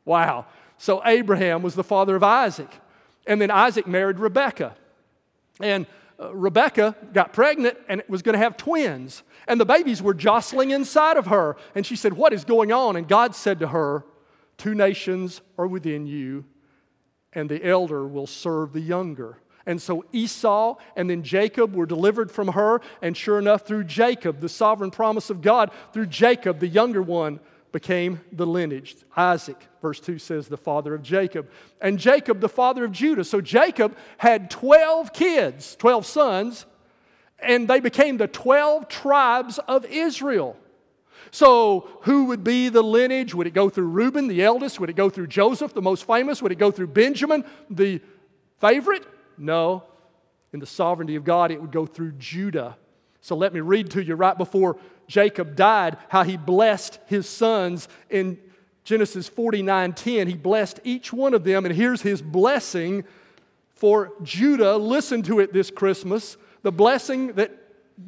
Wow. 0.05 0.47
So 0.79 1.03
Abraham 1.05 1.61
was 1.61 1.75
the 1.75 1.83
father 1.83 2.15
of 2.15 2.23
Isaac. 2.23 2.71
And 3.27 3.39
then 3.39 3.51
Isaac 3.51 3.85
married 3.85 4.17
Rebekah. 4.17 4.75
And 5.59 5.85
uh, 6.19 6.33
Rebekah 6.33 6.95
got 7.13 7.31
pregnant 7.31 7.77
and 7.87 8.01
was 8.07 8.23
going 8.23 8.33
to 8.33 8.39
have 8.39 8.57
twins. 8.57 9.21
And 9.47 9.61
the 9.61 9.67
babies 9.67 10.01
were 10.01 10.15
jostling 10.15 10.71
inside 10.71 11.15
of 11.15 11.27
her. 11.27 11.57
And 11.75 11.85
she 11.85 11.95
said, 11.95 12.13
What 12.13 12.33
is 12.33 12.43
going 12.43 12.71
on? 12.71 12.95
And 12.95 13.07
God 13.07 13.35
said 13.35 13.59
to 13.59 13.67
her, 13.67 14.03
Two 14.57 14.73
nations 14.73 15.41
are 15.59 15.67
within 15.67 16.07
you, 16.07 16.45
and 17.33 17.49
the 17.49 17.63
elder 17.65 18.07
will 18.07 18.27
serve 18.27 18.73
the 18.73 18.81
younger. 18.81 19.37
And 19.65 19.81
so 19.81 20.03
Esau 20.11 20.77
and 20.95 21.09
then 21.09 21.21
Jacob 21.21 21.75
were 21.75 21.85
delivered 21.85 22.31
from 22.31 22.49
her. 22.49 22.81
And 23.01 23.15
sure 23.15 23.37
enough, 23.37 23.67
through 23.67 23.83
Jacob, 23.83 24.39
the 24.39 24.49
sovereign 24.49 24.89
promise 24.89 25.29
of 25.29 25.41
God, 25.41 25.71
through 25.93 26.07
Jacob, 26.07 26.59
the 26.59 26.67
younger 26.67 27.01
one, 27.01 27.39
became 27.71 28.19
the 28.31 28.47
lineage. 28.47 28.95
Isaac, 29.15 29.57
verse 29.81 29.99
2 29.99 30.17
says, 30.17 30.47
the 30.47 30.57
father 30.57 30.95
of 30.95 31.03
Jacob. 31.03 31.49
And 31.79 31.99
Jacob, 31.99 32.39
the 32.39 32.49
father 32.49 32.83
of 32.83 32.91
Judah. 32.91 33.23
So 33.23 33.41
Jacob 33.41 33.95
had 34.17 34.49
12 34.49 35.13
kids, 35.13 35.75
12 35.75 36.05
sons, 36.05 36.65
and 37.37 37.67
they 37.67 37.79
became 37.79 38.17
the 38.17 38.27
12 38.27 38.87
tribes 38.87 39.59
of 39.59 39.85
Israel. 39.85 40.57
So, 41.31 41.87
who 42.01 42.25
would 42.25 42.43
be 42.43 42.69
the 42.69 42.81
lineage? 42.81 43.33
Would 43.33 43.47
it 43.47 43.53
go 43.53 43.69
through 43.69 43.87
Reuben, 43.87 44.27
the 44.27 44.43
eldest? 44.43 44.79
Would 44.79 44.89
it 44.89 44.95
go 44.95 45.09
through 45.09 45.27
Joseph, 45.27 45.73
the 45.73 45.81
most 45.81 46.05
famous? 46.05 46.41
Would 46.41 46.51
it 46.51 46.57
go 46.57 46.71
through 46.71 46.87
Benjamin, 46.87 47.45
the 47.69 48.01
favorite? 48.59 49.05
No. 49.37 49.83
In 50.51 50.59
the 50.59 50.65
sovereignty 50.65 51.15
of 51.15 51.23
God, 51.23 51.51
it 51.51 51.61
would 51.61 51.71
go 51.71 51.85
through 51.85 52.13
Judah. 52.13 52.77
So 53.21 53.35
let 53.35 53.53
me 53.53 53.59
read 53.59 53.91
to 53.91 54.03
you 54.03 54.15
right 54.15 54.37
before 54.37 54.77
Jacob 55.07 55.55
died 55.55 55.97
how 56.07 56.23
he 56.23 56.37
blessed 56.37 56.99
his 57.07 57.27
sons 57.27 57.87
in 58.09 58.37
Genesis 58.83 59.27
49 59.27 59.93
10. 59.93 60.27
He 60.27 60.33
blessed 60.35 60.79
each 60.83 61.11
one 61.13 61.33
of 61.33 61.43
them, 61.43 61.65
and 61.65 61.75
here's 61.75 62.01
his 62.01 62.21
blessing 62.21 63.03
for 63.75 64.13
Judah. 64.23 64.77
Listen 64.77 65.21
to 65.23 65.39
it 65.39 65.53
this 65.53 65.69
Christmas. 65.71 66.37
The 66.63 66.71
blessing 66.71 67.33
that 67.33 67.51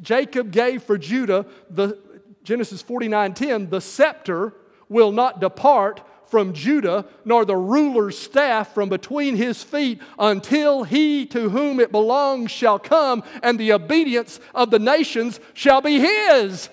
Jacob 0.00 0.50
gave 0.50 0.82
for 0.82 0.96
Judah, 0.96 1.46
the 1.70 1.98
Genesis 2.44 2.82
49 2.82 3.34
10, 3.34 3.70
the 3.70 3.80
scepter 3.80 4.54
will 4.88 5.12
not 5.12 5.40
depart 5.40 6.00
from 6.26 6.54
Judah, 6.54 7.04
nor 7.24 7.44
the 7.44 7.56
ruler's 7.56 8.18
staff 8.18 8.72
from 8.72 8.88
between 8.88 9.36
his 9.36 9.62
feet, 9.62 10.00
until 10.18 10.82
he 10.82 11.26
to 11.26 11.50
whom 11.50 11.78
it 11.78 11.92
belongs 11.92 12.50
shall 12.50 12.78
come, 12.78 13.22
and 13.42 13.58
the 13.58 13.72
obedience 13.72 14.40
of 14.54 14.70
the 14.70 14.78
nations 14.78 15.40
shall 15.52 15.82
be 15.82 16.00
his. 16.00 16.70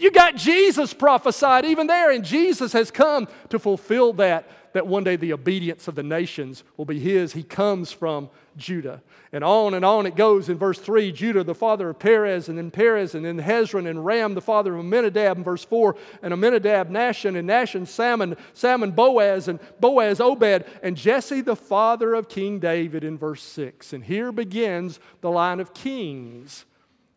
You 0.00 0.10
got 0.10 0.34
Jesus 0.34 0.94
prophesied 0.94 1.66
even 1.66 1.86
there, 1.86 2.10
and 2.10 2.24
Jesus 2.24 2.72
has 2.72 2.90
come 2.90 3.28
to 3.50 3.58
fulfill 3.58 4.14
that 4.14 4.48
that 4.72 4.86
one 4.86 5.04
day 5.04 5.16
the 5.16 5.32
obedience 5.32 5.88
of 5.88 5.94
the 5.94 6.02
nations 6.02 6.62
will 6.76 6.84
be 6.84 6.98
his. 6.98 7.32
He 7.32 7.42
comes 7.42 7.92
from 7.92 8.30
Judah. 8.56 9.02
And 9.32 9.44
on 9.44 9.74
and 9.74 9.84
on 9.84 10.06
it 10.06 10.16
goes 10.16 10.48
in 10.48 10.58
verse 10.58 10.78
3 10.78 11.12
Judah, 11.12 11.44
the 11.44 11.54
father 11.54 11.90
of 11.90 11.98
Perez, 11.98 12.48
and 12.48 12.56
then 12.56 12.70
Perez, 12.70 13.14
and 13.14 13.24
then 13.24 13.40
Hezron, 13.40 13.88
and 13.88 14.04
Ram, 14.04 14.34
the 14.34 14.40
father 14.40 14.74
of 14.74 14.80
Amminadab, 14.80 15.38
in 15.38 15.44
verse 15.44 15.64
4, 15.64 15.96
and 16.22 16.32
Amminadab, 16.32 16.88
Nahshon, 16.88 17.36
and 17.36 17.48
Nahshon, 17.48 17.86
Salmon, 17.86 18.36
Salmon, 18.54 18.92
Boaz, 18.92 19.48
and 19.48 19.60
Boaz, 19.80 20.20
Obed, 20.20 20.64
and 20.82 20.96
Jesse, 20.96 21.40
the 21.40 21.56
father 21.56 22.14
of 22.14 22.28
King 22.28 22.58
David, 22.58 23.04
in 23.04 23.18
verse 23.18 23.42
6. 23.42 23.92
And 23.92 24.04
here 24.04 24.32
begins 24.32 24.98
the 25.20 25.30
line 25.30 25.60
of 25.60 25.74
kings, 25.74 26.64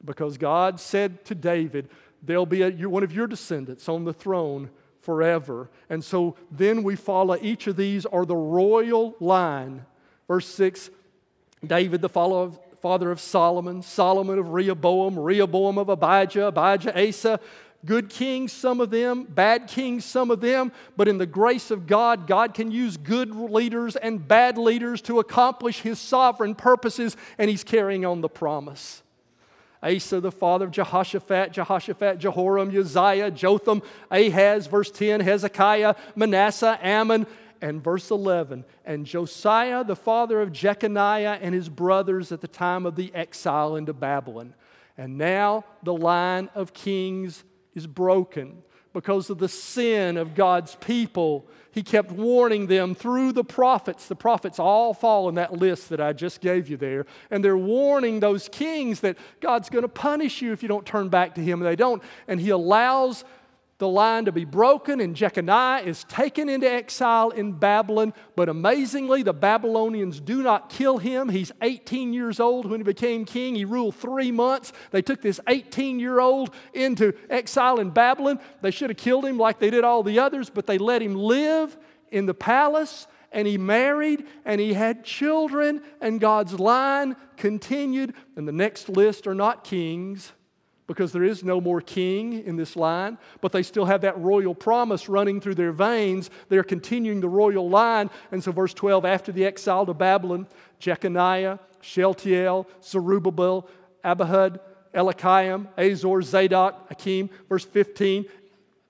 because 0.03 0.37
God 0.37 0.79
said 0.79 1.23
to 1.25 1.35
David, 1.35 1.87
There'll 2.25 2.45
be 2.45 2.61
a, 2.61 2.71
one 2.71 3.03
of 3.03 3.13
your 3.13 3.27
descendants 3.27 3.89
on 3.89 4.05
the 4.05 4.13
throne 4.13 4.69
forever. 4.99 5.69
And 5.89 6.03
so 6.03 6.35
then 6.49 6.83
we 6.83 6.95
follow 6.95 7.37
each 7.41 7.67
of 7.67 7.75
these 7.75 8.05
are 8.05 8.25
the 8.25 8.35
royal 8.35 9.15
line. 9.19 9.85
Verse 10.27 10.47
6 10.47 10.89
David, 11.65 12.01
the 12.01 12.09
father 12.09 13.11
of 13.11 13.19
Solomon, 13.19 13.81
Solomon 13.81 14.39
of 14.39 14.49
Rehoboam, 14.49 15.17
Rehoboam 15.17 15.77
of 15.77 15.89
Abijah, 15.89 16.47
Abijah, 16.47 17.07
Asa. 17.07 17.39
Good 17.85 18.09
kings, 18.09 18.53
some 18.53 18.79
of 18.79 18.91
them, 18.91 19.25
bad 19.25 19.67
kings, 19.67 20.05
some 20.05 20.31
of 20.31 20.39
them, 20.39 20.71
but 20.95 21.09
in 21.09 21.17
the 21.17 21.25
grace 21.25 21.69
of 21.69 21.85
God, 21.85 22.27
God 22.27 22.53
can 22.53 22.71
use 22.71 22.95
good 22.95 23.35
leaders 23.35 23.97
and 23.97 24.25
bad 24.25 24.57
leaders 24.57 25.01
to 25.01 25.19
accomplish 25.19 25.81
His 25.81 25.99
sovereign 25.99 26.55
purposes, 26.55 27.17
and 27.37 27.49
He's 27.49 27.65
carrying 27.65 28.05
on 28.05 28.21
the 28.21 28.29
promise. 28.29 29.02
Asa, 29.83 30.19
the 30.19 30.31
father 30.31 30.65
of 30.65 30.71
Jehoshaphat, 30.71 31.51
Jehoshaphat, 31.51 32.17
Jehoram, 32.17 32.75
Uzziah, 32.75 33.29
Jotham, 33.29 33.81
Ahaz, 34.09 34.67
verse 34.67 34.89
10, 34.89 35.19
Hezekiah, 35.19 35.95
Manasseh, 36.15 36.79
Amon, 36.83 37.27
and 37.61 37.81
verse 37.81 38.11
11, 38.11 38.65
and 38.83 39.05
Josiah, 39.05 39.83
the 39.83 39.95
father 39.95 40.41
of 40.41 40.51
Jeconiah 40.51 41.39
and 41.41 41.55
his 41.55 41.69
brothers 41.69 42.31
at 42.31 42.41
the 42.41 42.47
time 42.47 42.85
of 42.85 42.95
the 42.95 43.13
exile 43.15 43.77
into 43.77 43.93
Babylon. 43.93 44.53
And 44.97 45.17
now 45.17 45.63
the 45.81 45.93
line 45.93 46.49
of 46.55 46.73
kings 46.73 47.43
is 47.73 47.87
broken 47.87 48.63
because 48.93 49.29
of 49.29 49.39
the 49.39 49.49
sin 49.49 50.17
of 50.17 50.35
God's 50.35 50.75
people 50.75 51.47
he 51.73 51.81
kept 51.81 52.11
warning 52.11 52.67
them 52.67 52.93
through 52.93 53.31
the 53.31 53.43
prophets. 53.43 54.07
The 54.07 54.15
prophets 54.15 54.59
all 54.59 54.93
fall 54.93 55.27
in 55.27 55.35
that 55.35 55.53
list 55.53 55.89
that 55.89 55.99
I 55.99 56.13
just 56.13 56.39
gave 56.39 56.69
you 56.69 56.77
there. 56.77 57.07
And 57.31 57.43
they're 57.43 57.57
warning 57.57 58.19
those 58.19 58.47
kings 58.47 58.99
that 58.99 59.17
God's 59.41 59.71
going 59.71 59.81
to 59.81 59.89
punish 59.89 60.39
you 60.39 60.53
if 60.53 60.61
you 60.61 60.69
don't 60.69 60.85
turn 60.85 61.09
back 61.09 61.33
to 61.33 61.41
Him. 61.41 61.61
And 61.61 61.67
they 61.67 61.75
don't. 61.75 62.03
And 62.27 62.39
He 62.39 62.51
allows 62.51 63.25
the 63.83 63.89
line 63.89 64.23
to 64.23 64.31
be 64.31 64.45
broken, 64.45 65.01
and 65.01 65.13
Jeconiah 65.13 65.83
is 65.83 66.05
taken 66.05 66.47
into 66.47 66.71
exile 66.71 67.31
in 67.31 67.51
Babylon. 67.51 68.13
But 68.33 68.47
amazingly, 68.47 69.23
the 69.23 69.33
Babylonians 69.33 70.21
do 70.21 70.41
not 70.41 70.69
kill 70.69 70.99
him. 70.99 71.27
He's 71.27 71.51
18 71.61 72.13
years 72.13 72.39
old 72.39 72.65
when 72.65 72.79
he 72.79 72.83
became 72.85 73.25
king. 73.25 73.55
He 73.55 73.65
ruled 73.65 73.95
three 73.95 74.31
months. 74.31 74.71
They 74.91 75.01
took 75.01 75.21
this 75.21 75.41
18 75.49 75.99
year 75.99 76.21
old 76.21 76.55
into 76.73 77.11
exile 77.29 77.81
in 77.81 77.89
Babylon. 77.89 78.39
They 78.61 78.71
should 78.71 78.89
have 78.89 78.97
killed 78.97 79.25
him 79.25 79.37
like 79.37 79.59
they 79.59 79.69
did 79.69 79.83
all 79.83 80.01
the 80.01 80.17
others, 80.17 80.49
but 80.49 80.65
they 80.65 80.77
let 80.77 81.01
him 81.01 81.15
live 81.15 81.77
in 82.09 82.25
the 82.25 82.33
palace 82.33 83.07
and 83.33 83.45
he 83.45 83.57
married 83.57 84.25
and 84.45 84.61
he 84.61 84.73
had 84.73 85.03
children, 85.03 85.81
and 85.99 86.21
God's 86.21 86.57
line 86.57 87.17
continued. 87.35 88.13
And 88.37 88.47
the 88.47 88.53
next 88.53 88.87
list 88.87 89.27
are 89.27 89.35
not 89.35 89.65
kings 89.65 90.31
because 90.87 91.11
there 91.11 91.23
is 91.23 91.43
no 91.43 91.61
more 91.61 91.81
king 91.81 92.43
in 92.45 92.55
this 92.55 92.75
line, 92.75 93.17
but 93.41 93.51
they 93.51 93.63
still 93.63 93.85
have 93.85 94.01
that 94.01 94.19
royal 94.19 94.53
promise 94.53 95.07
running 95.07 95.39
through 95.39 95.55
their 95.55 95.71
veins. 95.71 96.29
They're 96.49 96.63
continuing 96.63 97.21
the 97.21 97.29
royal 97.29 97.69
line. 97.69 98.09
And 98.31 98.43
so, 98.43 98.51
verse 98.51 98.73
12 98.73 99.05
after 99.05 99.31
the 99.31 99.45
exile 99.45 99.85
to 99.85 99.93
Babylon, 99.93 100.47
Jeconiah, 100.79 101.59
Shealtiel, 101.81 102.67
Zerubbabel, 102.81 103.67
Abihud, 104.03 104.59
Eliakim, 104.93 105.69
Azor, 105.77 106.21
Zadok, 106.21 106.87
Akim. 106.89 107.29
Verse 107.49 107.65
15, 107.65 108.25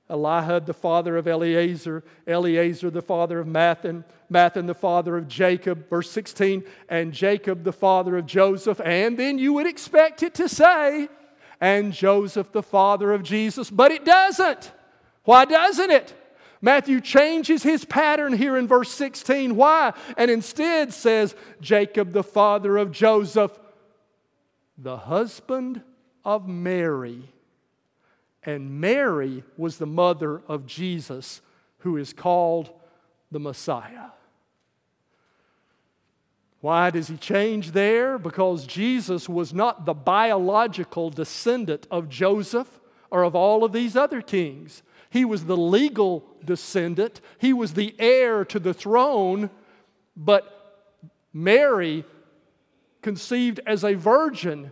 Elihud, 0.10 0.66
the 0.66 0.74
father 0.74 1.18
of 1.18 1.28
Eleazar, 1.28 2.04
Eleazar, 2.28 2.90
the 2.90 3.02
father 3.02 3.40
of 3.40 3.48
Matthan, 3.48 4.04
Matthan, 4.32 4.68
the 4.68 4.74
father 4.74 5.18
of 5.18 5.28
Jacob. 5.28 5.90
Verse 5.90 6.10
16, 6.12 6.64
and 6.90 7.14
Jacob, 7.14 7.64
the 7.64 7.74
father 7.74 8.18
of 8.18 8.26
Joseph. 8.26 8.82
And 8.84 9.18
then 9.18 9.38
you 9.38 9.54
would 9.54 9.68
expect 9.68 10.24
it 10.24 10.34
to 10.36 10.50
say, 10.50 11.08
and 11.64 11.94
Joseph, 11.94 12.52
the 12.52 12.62
father 12.62 13.14
of 13.14 13.24
Jesus. 13.24 13.70
But 13.70 13.94
it 13.94 14.04
doesn't. 14.04 14.74
Why 15.24 15.46
doesn't 15.46 15.92
it? 15.92 16.14
Matthew 16.62 17.00
changes 17.00 17.64
his 17.64 17.86
pattern 17.86 18.34
here 18.34 18.58
in 18.58 18.68
verse 18.68 18.92
16. 18.92 19.56
Why? 19.56 19.94
And 20.18 20.30
instead 20.30 20.94
says, 20.94 21.36
Jacob, 21.62 22.12
the 22.12 22.22
father 22.22 22.76
of 22.76 22.92
Joseph, 22.92 23.58
the 24.78 24.98
husband 24.98 25.82
of 26.26 26.50
Mary. 26.50 27.30
And 28.44 28.82
Mary 28.82 29.46
was 29.56 29.78
the 29.78 29.86
mother 29.86 30.42
of 30.50 30.66
Jesus, 30.66 31.42
who 31.78 31.96
is 31.96 32.12
called 32.12 32.72
the 33.32 33.40
Messiah. 33.40 34.10
Why 36.64 36.92
does 36.92 37.10
he 37.10 37.18
change 37.18 37.72
there? 37.74 38.18
Because 38.18 38.66
Jesus 38.66 39.28
was 39.28 39.54
not 39.54 39.86
the 39.86 39.94
biological 39.94 41.10
descendant 41.10 41.86
of 41.92 42.08
Joseph 42.08 42.80
or 43.12 43.24
of 43.24 43.36
all 43.36 43.66
of 43.66 43.74
these 43.74 43.98
other 43.98 44.22
kings. 44.22 44.82
He 45.10 45.26
was 45.26 45.44
the 45.44 45.58
legal 45.58 46.24
descendant, 46.46 47.20
he 47.38 47.52
was 47.52 47.74
the 47.74 47.94
heir 48.00 48.46
to 48.46 48.60
the 48.60 48.74
throne, 48.74 49.50
but 50.16 50.96
Mary 51.34 52.06
conceived 53.02 53.60
as 53.68 53.84
a 53.84 53.96
virgin 53.96 54.72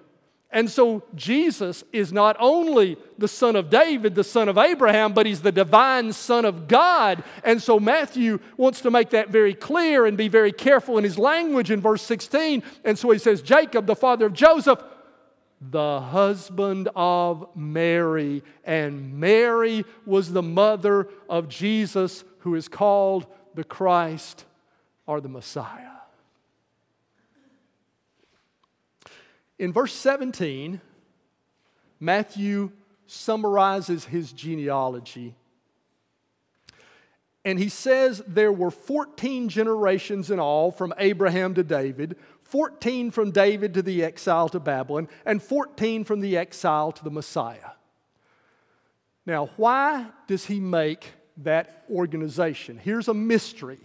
and 0.52 0.70
so 0.70 1.04
Jesus 1.16 1.84
is 1.94 2.12
not 2.12 2.36
only 2.38 2.98
the 3.18 3.30
son 3.30 3.56
of 3.56 3.70
David, 3.70 4.16
the 4.16 4.24
son 4.24 4.50
of 4.50 4.58
Abraham, 4.58 5.14
but 5.14 5.26
he's 5.26 5.42
the 5.42 5.52
divine 5.52 6.12
son 6.12 6.44
of 6.44 6.68
God. 6.68 7.24
And 7.46 7.64
so 7.64 7.80
Matthew 7.80 8.40
wants 8.58 8.82
to 8.82 8.92
make 8.92 9.12
that 9.12 9.30
very 9.30 9.54
clear 9.54 10.06
and 10.06 10.18
be 10.18 10.28
very 10.28 10.52
careful 10.52 10.98
in 10.98 11.06
his 11.06 11.18
language 11.18 11.72
in 11.72 11.80
verse 11.80 12.02
16. 12.02 12.64
And 12.84 13.00
so 13.00 13.12
he 13.12 13.20
says, 13.20 13.42
Jacob, 13.42 13.86
the 13.86 13.96
father 13.96 14.26
of 14.26 14.34
Joseph, 14.34 14.84
the 15.62 16.02
husband 16.02 16.90
of 16.98 17.48
Mary. 17.56 18.44
And 18.66 19.20
Mary 19.20 19.86
was 20.06 20.34
the 20.34 20.44
mother 20.44 21.08
of 21.30 21.48
Jesus, 21.48 22.26
who 22.40 22.56
is 22.56 22.68
called 22.68 23.26
the 23.56 23.64
Christ 23.64 24.44
or 25.06 25.22
the 25.22 25.30
Messiah. 25.30 25.91
In 29.62 29.72
verse 29.72 29.94
17, 29.94 30.82
Matthew 32.00 32.72
summarizes 33.06 34.06
his 34.06 34.34
genealogy. 34.34 35.36
And 37.46 37.60
he 37.60 37.70
says 37.70 38.24
there 38.26 38.52
were 38.52 38.72
14 38.72 39.50
generations 39.50 40.32
in 40.32 40.40
all 40.40 40.72
from 40.72 40.96
Abraham 40.98 41.54
to 41.54 41.64
David, 41.64 42.16
14 42.42 43.12
from 43.12 43.30
David 43.30 43.76
to 43.76 43.84
the 43.84 44.04
exile 44.04 44.50
to 44.50 44.60
Babylon, 44.60 45.08
and 45.28 45.44
14 45.44 46.06
from 46.06 46.22
the 46.22 46.38
exile 46.38 46.92
to 46.94 47.04
the 47.04 47.12
Messiah. 47.12 47.74
Now, 49.28 49.52
why 49.58 50.08
does 50.26 50.44
he 50.44 50.60
make 50.60 51.06
that 51.38 51.86
organization? 51.88 52.80
Here's 52.84 53.10
a 53.10 53.14
mystery. 53.14 53.80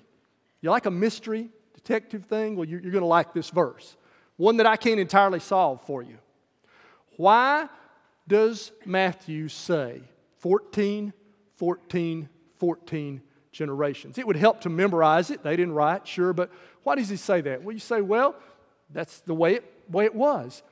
You 0.62 0.70
like 0.70 0.86
a 0.86 0.90
mystery 0.90 1.50
detective 1.74 2.24
thing? 2.24 2.56
Well, 2.56 2.66
you're, 2.66 2.80
going 2.80 2.94
to 2.94 3.04
like 3.04 3.34
this 3.34 3.50
verse 3.50 3.94
one 4.36 4.58
that 4.58 4.66
I 4.66 4.76
can't 4.76 5.00
entirely 5.00 5.40
solve 5.40 5.80
for 5.86 6.02
you. 6.02 6.18
Why 7.16 7.68
does 8.28 8.72
Matthew 8.84 9.48
say 9.48 10.02
14, 10.38 11.12
14, 11.56 12.28
14 12.58 13.22
generations? 13.52 14.18
It 14.18 14.26
would 14.26 14.36
help 14.36 14.60
to 14.62 14.68
memorize 14.68 15.30
it. 15.30 15.42
They 15.42 15.56
didn't 15.56 15.74
write, 15.74 16.06
sure, 16.06 16.32
but 16.32 16.50
why 16.82 16.96
does 16.96 17.08
he 17.08 17.16
say 17.16 17.40
that? 17.40 17.62
Well, 17.62 17.72
you 17.72 17.80
say, 17.80 18.00
well, 18.00 18.36
that's 18.90 19.20
the 19.20 19.34
way 19.34 19.54
it, 19.54 19.64
way 19.88 20.04
it 20.04 20.14
was. 20.14 20.62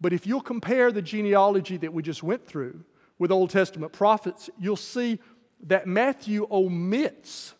But 0.00 0.12
if 0.12 0.26
you'll 0.26 0.40
compare 0.40 0.92
the 0.92 1.02
genealogy 1.02 1.76
that 1.78 1.92
we 1.92 2.02
just 2.02 2.22
went 2.22 2.46
through 2.46 2.84
with 3.18 3.30
Old 3.30 3.50
Testament 3.50 3.92
prophets, 3.92 4.48
you'll 4.58 4.76
see 4.76 5.18
that 5.64 5.86
Matthew 5.86 6.46
omits 6.50 7.54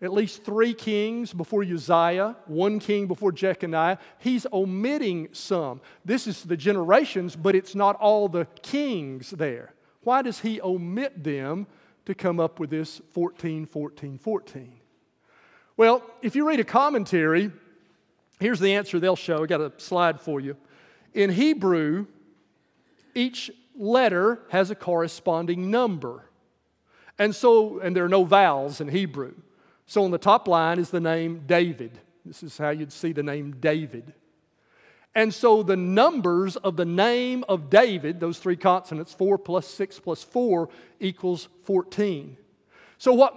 at 0.00 0.12
least 0.12 0.44
three 0.44 0.74
kings 0.74 1.32
before 1.32 1.62
Uzziah, 1.62 2.36
one 2.46 2.78
king 2.78 3.06
before 3.06 3.32
Jeconiah. 3.32 3.98
He's 4.18 4.46
omitting 4.52 5.28
some. 5.32 5.80
This 6.04 6.26
is 6.26 6.44
the 6.44 6.56
generations, 6.56 7.34
but 7.34 7.56
it's 7.56 7.74
not 7.74 7.96
all 7.96 8.28
the 8.28 8.46
kings 8.62 9.30
there. 9.30 9.74
Why 10.02 10.22
does 10.22 10.40
he 10.40 10.60
omit 10.60 11.24
them 11.24 11.66
to 12.06 12.14
come 12.14 12.38
up 12.38 12.60
with 12.60 12.70
this 12.70 13.00
14, 13.10 13.66
14, 13.66 14.18
14? 14.18 14.72
Well, 15.76 16.02
if 16.22 16.36
you 16.36 16.46
read 16.46 16.60
a 16.60 16.64
commentary, 16.64 17.50
here's 18.38 18.60
the 18.60 18.74
answer 18.74 19.00
they'll 19.00 19.16
show. 19.16 19.42
I 19.42 19.46
got 19.46 19.60
a 19.60 19.72
slide 19.78 20.20
for 20.20 20.40
you. 20.40 20.56
In 21.12 21.30
Hebrew, 21.30 22.06
each 23.14 23.50
letter 23.76 24.40
has 24.50 24.70
a 24.70 24.74
corresponding 24.76 25.70
number. 25.70 26.24
And 27.18 27.34
so, 27.34 27.80
and 27.80 27.96
there 27.96 28.04
are 28.04 28.08
no 28.08 28.24
vowels 28.24 28.80
in 28.80 28.88
Hebrew. 28.88 29.34
So 29.88 30.04
on 30.04 30.12
the 30.12 30.18
top 30.18 30.46
line 30.46 30.78
is 30.78 30.90
the 30.90 31.00
name 31.00 31.42
David. 31.46 31.98
This 32.24 32.44
is 32.44 32.56
how 32.56 32.70
you'd 32.70 32.92
see 32.92 33.10
the 33.10 33.22
name 33.24 33.56
David. 33.58 34.12
And 35.14 35.34
so 35.34 35.64
the 35.64 35.76
numbers 35.76 36.56
of 36.56 36.76
the 36.76 36.84
name 36.84 37.42
of 37.48 37.70
David, 37.70 38.20
those 38.20 38.38
three 38.38 38.54
consonants, 38.54 39.12
4 39.14 39.38
plus 39.38 39.66
6 39.66 39.98
plus 39.98 40.22
4 40.22 40.68
equals 41.00 41.48
14. 41.64 42.36
So, 42.98 43.14
what 43.14 43.34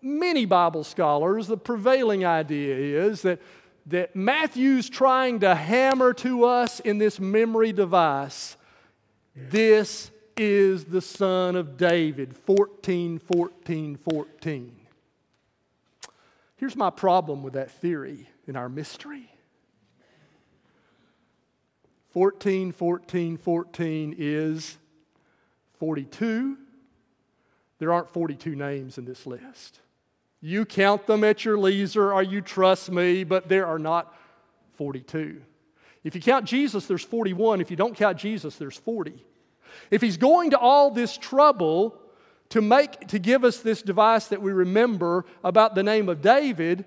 many 0.00 0.44
Bible 0.44 0.84
scholars, 0.84 1.48
the 1.48 1.56
prevailing 1.56 2.24
idea 2.24 2.76
is 2.76 3.22
that, 3.22 3.40
that 3.86 4.14
Matthew's 4.14 4.88
trying 4.88 5.40
to 5.40 5.54
hammer 5.54 6.12
to 6.14 6.44
us 6.44 6.78
in 6.80 6.98
this 6.98 7.18
memory 7.18 7.72
device 7.72 8.56
this 9.50 10.10
is 10.36 10.84
the 10.84 11.00
son 11.00 11.56
of 11.56 11.76
David, 11.76 12.36
14, 12.36 13.18
14, 13.18 13.96
14. 13.96 14.77
Here's 16.58 16.76
my 16.76 16.90
problem 16.90 17.42
with 17.42 17.54
that 17.54 17.70
theory 17.70 18.28
in 18.46 18.56
our 18.56 18.68
mystery 18.68 19.30
14, 22.10 22.72
14, 22.72 23.36
14 23.36 24.14
is 24.18 24.76
42. 25.78 26.58
There 27.78 27.92
aren't 27.92 28.08
42 28.08 28.56
names 28.56 28.98
in 28.98 29.04
this 29.04 29.24
list. 29.24 29.78
You 30.40 30.64
count 30.64 31.06
them 31.06 31.22
at 31.22 31.44
your 31.44 31.56
leisure 31.56 32.12
or 32.12 32.22
you 32.24 32.40
trust 32.40 32.90
me, 32.90 33.22
but 33.22 33.48
there 33.48 33.66
are 33.66 33.78
not 33.78 34.12
42. 34.74 35.40
If 36.02 36.16
you 36.16 36.20
count 36.20 36.44
Jesus, 36.44 36.86
there's 36.86 37.04
41. 37.04 37.60
If 37.60 37.70
you 37.70 37.76
don't 37.76 37.96
count 37.96 38.18
Jesus, 38.18 38.56
there's 38.56 38.76
40. 38.76 39.24
If 39.92 40.00
he's 40.00 40.16
going 40.16 40.50
to 40.50 40.58
all 40.58 40.90
this 40.90 41.16
trouble 41.16 42.00
to 42.50 42.60
make 42.60 43.08
to 43.08 43.18
give 43.18 43.44
us 43.44 43.58
this 43.58 43.82
device 43.82 44.28
that 44.28 44.40
we 44.40 44.52
remember 44.52 45.24
about 45.44 45.74
the 45.74 45.82
name 45.82 46.08
of 46.08 46.22
David, 46.22 46.84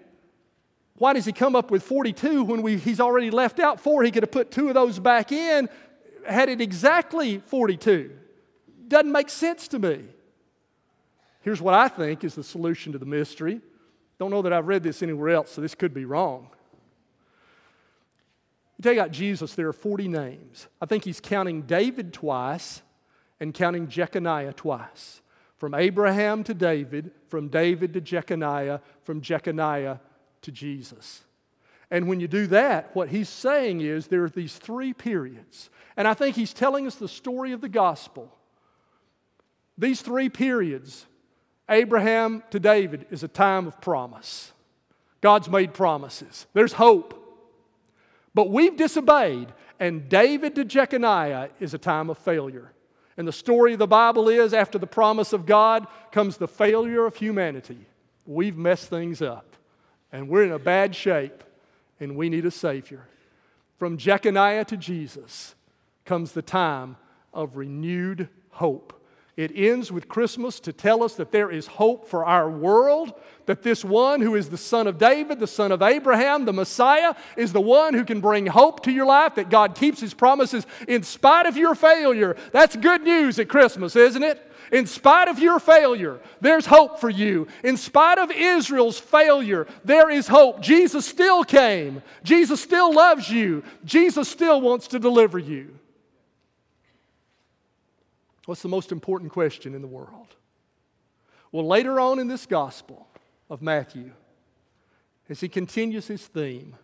why 0.97 1.13
does 1.13 1.25
he 1.25 1.31
come 1.31 1.55
up 1.55 1.71
with 1.71 1.83
42 1.83 2.43
when 2.43 2.61
we, 2.61 2.77
he's 2.77 2.99
already 2.99 3.31
left 3.31 3.59
out 3.59 3.79
four? 3.79 4.03
He 4.03 4.11
could 4.11 4.23
have 4.23 4.31
put 4.31 4.51
two 4.51 4.67
of 4.67 4.73
those 4.73 4.99
back 4.99 5.31
in, 5.31 5.69
had 6.27 6.49
it 6.49 6.61
exactly 6.61 7.39
42. 7.39 8.11
Doesn't 8.87 9.11
make 9.11 9.29
sense 9.29 9.67
to 9.69 9.79
me. 9.79 10.03
Here's 11.41 11.61
what 11.61 11.73
I 11.73 11.87
think 11.87 12.23
is 12.23 12.35
the 12.35 12.43
solution 12.43 12.91
to 12.91 12.99
the 12.99 13.05
mystery. 13.05 13.61
Don't 14.19 14.29
know 14.29 14.43
that 14.43 14.53
I've 14.53 14.67
read 14.67 14.83
this 14.83 15.01
anywhere 15.01 15.29
else, 15.29 15.51
so 15.51 15.61
this 15.61 15.73
could 15.73 15.93
be 15.93 16.05
wrong. 16.05 16.49
You 18.77 18.83
take 18.83 18.99
out 18.99 19.11
Jesus, 19.11 19.55
there 19.55 19.67
are 19.67 19.73
40 19.73 20.07
names. 20.07 20.67
I 20.79 20.85
think 20.85 21.03
he's 21.03 21.19
counting 21.19 21.63
David 21.63 22.13
twice 22.13 22.83
and 23.39 23.53
counting 23.55 23.87
Jeconiah 23.87 24.53
twice. 24.53 25.21
From 25.61 25.75
Abraham 25.75 26.43
to 26.45 26.55
David, 26.55 27.11
from 27.27 27.47
David 27.47 27.93
to 27.93 28.01
Jeconiah, 28.01 28.79
from 29.03 29.21
Jeconiah 29.21 29.99
to 30.41 30.51
Jesus. 30.51 31.21
And 31.91 32.07
when 32.07 32.19
you 32.19 32.27
do 32.27 32.47
that, 32.47 32.95
what 32.95 33.09
he's 33.09 33.29
saying 33.29 33.81
is 33.81 34.07
there 34.07 34.23
are 34.23 34.29
these 34.29 34.55
three 34.55 34.91
periods. 34.91 35.69
And 35.95 36.07
I 36.07 36.15
think 36.15 36.35
he's 36.35 36.51
telling 36.51 36.87
us 36.87 36.95
the 36.95 37.07
story 37.07 37.51
of 37.51 37.61
the 37.61 37.69
gospel. 37.69 38.35
These 39.77 40.01
three 40.01 40.29
periods, 40.29 41.05
Abraham 41.69 42.41
to 42.49 42.59
David, 42.59 43.05
is 43.11 43.21
a 43.21 43.27
time 43.27 43.67
of 43.67 43.79
promise. 43.79 44.53
God's 45.21 45.47
made 45.47 45.75
promises, 45.75 46.47
there's 46.53 46.73
hope. 46.73 47.13
But 48.33 48.49
we've 48.49 48.75
disobeyed, 48.75 49.53
and 49.79 50.09
David 50.09 50.55
to 50.55 50.65
Jeconiah 50.65 51.49
is 51.59 51.75
a 51.75 51.77
time 51.77 52.09
of 52.09 52.17
failure. 52.17 52.73
And 53.21 53.27
the 53.27 53.31
story 53.31 53.73
of 53.73 53.77
the 53.77 53.85
Bible 53.85 54.29
is 54.29 54.51
after 54.51 54.79
the 54.79 54.87
promise 54.87 55.31
of 55.31 55.45
God 55.45 55.85
comes 56.11 56.37
the 56.37 56.47
failure 56.47 57.05
of 57.05 57.17
humanity. 57.17 57.85
We've 58.25 58.57
messed 58.57 58.89
things 58.89 59.21
up, 59.21 59.57
and 60.11 60.27
we're 60.27 60.43
in 60.43 60.51
a 60.51 60.57
bad 60.57 60.95
shape, 60.95 61.43
and 61.99 62.15
we 62.15 62.29
need 62.29 62.47
a 62.47 62.49
Savior. 62.49 63.05
From 63.77 63.99
Jeconiah 63.99 64.65
to 64.65 64.75
Jesus 64.75 65.53
comes 66.03 66.31
the 66.31 66.41
time 66.41 66.97
of 67.31 67.57
renewed 67.57 68.27
hope. 68.49 68.99
It 69.37 69.51
ends 69.55 69.91
with 69.91 70.09
Christmas 70.09 70.59
to 70.61 70.73
tell 70.73 71.03
us 71.03 71.15
that 71.15 71.31
there 71.31 71.49
is 71.49 71.65
hope 71.65 72.07
for 72.07 72.25
our 72.25 72.49
world, 72.49 73.13
that 73.45 73.63
this 73.63 73.83
one 73.83 74.21
who 74.21 74.35
is 74.35 74.49
the 74.49 74.57
son 74.57 74.87
of 74.87 74.97
David, 74.97 75.39
the 75.39 75.47
son 75.47 75.71
of 75.71 75.81
Abraham, 75.81 76.43
the 76.45 76.53
Messiah, 76.53 77.15
is 77.37 77.53
the 77.53 77.61
one 77.61 77.93
who 77.93 78.03
can 78.03 78.19
bring 78.19 78.45
hope 78.45 78.83
to 78.83 78.91
your 78.91 79.05
life, 79.05 79.35
that 79.35 79.49
God 79.49 79.75
keeps 79.75 80.01
his 80.01 80.13
promises 80.13 80.67
in 80.87 81.03
spite 81.03 81.45
of 81.45 81.55
your 81.55 81.75
failure. 81.75 82.35
That's 82.51 82.75
good 82.75 83.03
news 83.03 83.39
at 83.39 83.47
Christmas, 83.47 83.95
isn't 83.95 84.23
it? 84.23 84.51
In 84.71 84.85
spite 84.85 85.27
of 85.27 85.39
your 85.39 85.59
failure, 85.59 86.19
there's 86.39 86.65
hope 86.65 86.99
for 86.99 87.09
you. 87.09 87.47
In 87.63 87.75
spite 87.77 88.17
of 88.17 88.31
Israel's 88.31 88.99
failure, 88.99 89.67
there 89.83 90.09
is 90.09 90.27
hope. 90.27 90.61
Jesus 90.61 91.05
still 91.05 91.43
came. 91.43 92.01
Jesus 92.23 92.61
still 92.61 92.93
loves 92.93 93.29
you. 93.29 93.63
Jesus 93.83 94.29
still 94.29 94.61
wants 94.61 94.87
to 94.89 94.99
deliver 94.99 95.39
you. 95.39 95.77
What's 98.45 98.61
the 98.61 98.69
most 98.69 98.91
important 98.91 99.31
question 99.31 99.75
in 99.75 99.81
the 99.81 99.87
world? 99.87 100.35
Well, 101.51 101.67
later 101.67 101.99
on 101.99 102.19
in 102.19 102.27
this 102.27 102.45
gospel 102.45 103.07
of 103.49 103.61
Matthew, 103.61 104.11
as 105.29 105.41
he 105.41 105.49
continues 105.49 106.07
his 106.07 106.25
theme, 106.25 106.75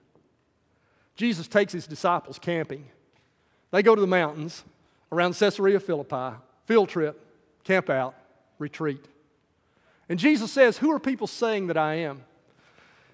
Jesus 1.15 1.47
takes 1.47 1.73
his 1.73 1.87
disciples 1.87 2.37
camping. 2.37 2.85
They 3.71 3.81
go 3.81 3.95
to 3.95 4.01
the 4.01 4.07
mountains 4.07 4.63
around 5.11 5.35
Caesarea 5.35 5.79
Philippi, 5.79 6.37
field 6.65 6.89
trip, 6.89 7.19
camp 7.63 7.89
out, 7.89 8.15
retreat. 8.59 9.05
And 10.09 10.19
Jesus 10.19 10.51
says, 10.51 10.77
Who 10.77 10.91
are 10.91 10.99
people 10.99 11.27
saying 11.27 11.67
that 11.67 11.77
I 11.77 11.95
am? 11.95 12.23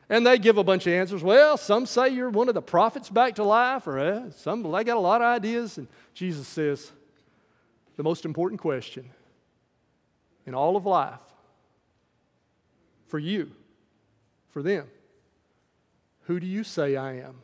And 0.09 0.27
they 0.27 0.37
give 0.37 0.57
a 0.57 0.63
bunch 0.63 0.85
of 0.85 0.93
answers. 0.93 1.23
Well, 1.23 1.57
some 1.57 1.85
say 1.85 2.09
you're 2.09 2.29
one 2.29 2.49
of 2.49 2.55
the 2.55 2.61
prophets 2.61 3.09
back 3.09 3.35
to 3.35 3.43
life, 3.43 3.87
or 3.87 3.97
eh, 3.97 4.23
some, 4.35 4.61
they 4.63 4.83
got 4.83 4.97
a 4.97 4.99
lot 4.99 5.21
of 5.21 5.27
ideas. 5.27 5.77
And 5.77 5.87
Jesus 6.13 6.47
says, 6.47 6.91
the 7.95 8.03
most 8.03 8.25
important 8.25 8.59
question 8.59 9.09
in 10.45 10.53
all 10.53 10.75
of 10.75 10.85
life 10.85 11.21
for 13.07 13.19
you, 13.19 13.51
for 14.49 14.63
them. 14.63 14.87
Who 16.23 16.39
do 16.39 16.47
you 16.47 16.63
say 16.63 16.95
I 16.95 17.17
am? 17.17 17.35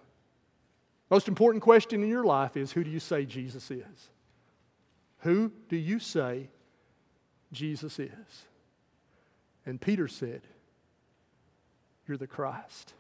Most 1.09 1.27
important 1.27 1.63
question 1.63 2.03
in 2.03 2.09
your 2.09 2.23
life 2.23 2.55
is 2.55 2.71
who 2.71 2.83
do 2.83 2.89
you 2.89 2.99
say 2.99 3.25
Jesus 3.25 3.69
is? 3.71 4.09
Who 5.19 5.51
do 5.67 5.75
you 5.75 5.99
say 5.99 6.49
Jesus 7.51 7.99
is? 7.99 8.45
And 9.65 9.81
Peter 9.81 10.07
said, 10.07 10.41
You're 12.07 12.17
the 12.17 12.27
Christ, 12.27 12.93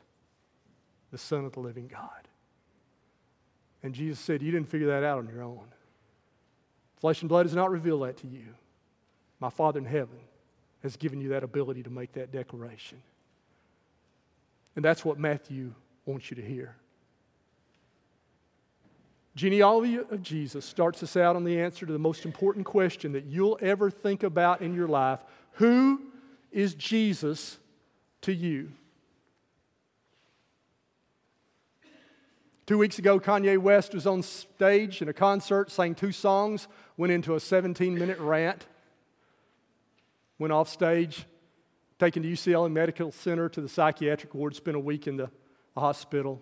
the 1.11 1.17
Son 1.17 1.45
of 1.45 1.53
the 1.53 1.59
living 1.59 1.87
God. 1.87 2.27
And 3.81 3.93
Jesus 3.93 4.19
said, 4.19 4.41
You 4.41 4.51
didn't 4.51 4.69
figure 4.69 4.87
that 4.87 5.03
out 5.03 5.19
on 5.19 5.27
your 5.27 5.41
own. 5.41 5.67
Flesh 6.99 7.21
and 7.21 7.29
blood 7.29 7.45
has 7.45 7.55
not 7.55 7.71
revealed 7.71 8.03
that 8.03 8.17
to 8.17 8.27
you. 8.27 8.45
My 9.39 9.49
Father 9.49 9.79
in 9.79 9.85
heaven 9.85 10.19
has 10.83 10.97
given 10.97 11.21
you 11.21 11.29
that 11.29 11.43
ability 11.43 11.83
to 11.83 11.89
make 11.89 12.13
that 12.13 12.31
declaration. 12.31 13.01
And 14.75 14.83
that's 14.83 15.03
what 15.03 15.17
Matthew 15.17 15.73
wants 16.05 16.29
you 16.29 16.35
to 16.35 16.41
hear. 16.41 16.75
Genealogy 19.35 19.97
of 19.97 20.21
Jesus 20.21 20.65
starts 20.65 21.01
us 21.03 21.15
out 21.15 21.35
on 21.35 21.43
the 21.43 21.59
answer 21.61 21.85
to 21.85 21.93
the 21.93 21.99
most 21.99 22.25
important 22.25 22.65
question 22.65 23.13
that 23.13 23.25
you'll 23.25 23.57
ever 23.61 23.89
think 23.89 24.23
about 24.23 24.61
in 24.61 24.73
your 24.73 24.87
life 24.87 25.23
Who 25.53 26.01
is 26.51 26.73
Jesus 26.73 27.57
to 28.21 28.33
you? 28.33 28.71
Two 32.65 32.77
weeks 32.77 32.99
ago, 32.99 33.19
Kanye 33.19 33.57
West 33.57 33.95
was 33.95 34.05
on 34.05 34.21
stage 34.21 35.01
in 35.01 35.09
a 35.09 35.13
concert, 35.13 35.71
sang 35.71 35.95
two 35.95 36.11
songs, 36.11 36.67
went 36.99 37.13
into 37.13 37.33
a 37.33 37.39
17 37.39 37.97
minute 37.97 38.19
rant, 38.19 38.65
went 40.37 40.51
off 40.51 40.67
stage, 40.67 41.25
taken 41.97 42.21
to 42.21 42.29
UCLA 42.29 42.69
Medical 42.69 43.09
Center 43.13 43.47
to 43.47 43.61
the 43.61 43.69
psychiatric 43.69 44.35
ward, 44.35 44.53
spent 44.53 44.75
a 44.75 44.79
week 44.81 45.07
in 45.07 45.15
the 45.15 45.31
hospital. 45.77 46.41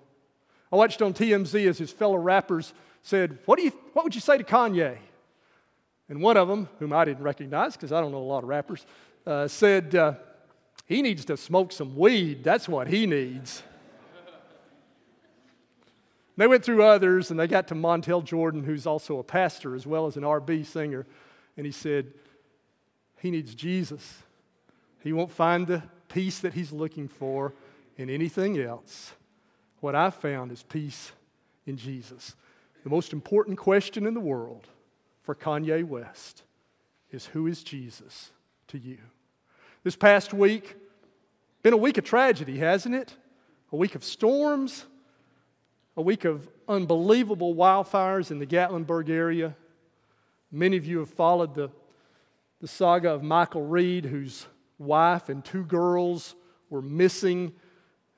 I 0.72 0.76
watched 0.76 1.04
on 1.04 1.14
TMZ 1.14 1.68
as 1.68 1.78
his 1.78 1.92
fellow 1.92 2.18
rappers 2.18 2.74
said, 3.04 3.38
What, 3.46 3.60
do 3.60 3.66
you, 3.66 3.72
what 3.94 4.04
would 4.04 4.16
you 4.16 4.22
say 4.22 4.40
to 4.40 4.44
Kanye? 4.44 4.98
And 6.10 6.24
one 6.24 6.38
of 6.38 6.48
them, 6.48 6.68
whom 6.80 6.92
I 6.92 7.06
didn't 7.06 7.22
recognize 7.22 7.74
because 7.74 7.92
I 7.92 8.02
don't 8.02 8.12
know 8.12 8.18
a 8.18 8.20
lot 8.20 8.42
of 8.42 8.50
rappers, 8.50 8.84
uh, 9.28 9.48
said, 9.48 9.94
uh, 9.94 10.14
He 10.88 11.04
needs 11.04 11.24
to 11.26 11.38
smoke 11.38 11.72
some 11.72 11.96
weed. 11.96 12.44
That's 12.44 12.68
what 12.68 12.88
he 12.88 13.06
needs. 13.06 13.62
They 16.38 16.48
went 16.48 16.64
through 16.64 16.84
others 16.84 17.32
and 17.32 17.40
they 17.40 17.48
got 17.48 17.68
to 17.70 17.76
Montel 17.76 18.24
Jordan, 18.24 18.64
who's 18.64 18.86
also 18.86 19.18
a 19.18 19.24
pastor 19.24 19.76
as 19.76 19.88
well 19.88 20.06
as 20.06 20.18
an 20.18 20.24
R&B 20.24 20.64
singer. 20.64 21.06
And 21.58 21.66
he 21.66 21.72
said, 21.72 22.14
He 23.20 23.32
needs 23.32 23.56
Jesus. 23.56 24.20
He 25.04 25.12
won't 25.12 25.32
find 25.32 25.66
the 25.66 25.84
peace 26.10 26.40
that 26.40 26.54
he's 26.54 26.72
looking 26.72 27.08
for 27.08 27.54
in 27.98 28.10
anything 28.10 28.60
else. 28.60 29.14
What 29.80 29.96
I've 29.96 30.16
found 30.16 30.52
is 30.52 30.64
peace 30.64 31.12
in 31.66 31.78
Jesus. 31.78 32.36
The 32.84 32.90
most 32.90 33.14
important 33.14 33.58
question 33.58 34.06
in 34.06 34.14
the 34.14 34.20
world 34.20 34.68
for 35.24 35.34
Kanye 35.34 35.84
West 35.84 36.44
is 37.12 37.26
Who 37.28 37.48
is 37.48 37.64
Jesus 37.64 38.32
to 38.68 38.78
you? 38.78 39.00
This 39.84 39.96
past 39.96 40.34
week, 40.34 40.76
been 41.64 41.74
a 41.74 41.78
week 41.78 41.98
of 41.98 42.04
tragedy, 42.04 42.60
hasn't 42.60 42.94
it? 42.94 43.16
A 43.72 43.76
week 43.76 43.96
of 43.96 44.04
storms 44.04 44.86
a 45.98 46.02
week 46.02 46.26
of 46.26 46.48
unbelievable 46.68 47.56
wildfires 47.56 48.30
in 48.30 48.38
the 48.38 48.46
Gatlinburg 48.46 49.10
area. 49.10 49.56
Many 50.52 50.78
of 50.78 50.86
you 50.86 51.00
have 51.00 51.10
followed 51.10 51.56
the, 51.56 51.72
the 52.62 52.68
saga 52.68 53.10
of 53.10 53.24
Michael 53.24 53.66
Reed, 53.66 54.06
whose 54.06 54.46
wife 54.78 55.28
and 55.28 55.44
two 55.44 55.64
girls 55.66 56.36
were 56.70 56.84
missing, 56.84 57.52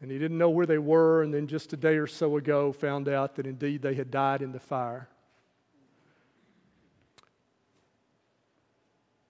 and 0.02 0.12
he 0.12 0.20
didn't 0.20 0.38
know 0.38 0.50
where 0.50 0.66
they 0.66 0.78
were, 0.78 1.24
and 1.24 1.34
then 1.34 1.48
just 1.48 1.72
a 1.72 1.78
day 1.78 1.96
or 1.96 2.06
so 2.06 2.36
ago 2.36 2.74
found 2.74 3.08
out 3.08 3.38
that 3.38 3.48
indeed 3.48 3.82
they 3.82 3.96
had 3.96 4.12
died 4.12 4.42
in 4.42 4.52
the 4.52 4.60
fire. 4.60 5.08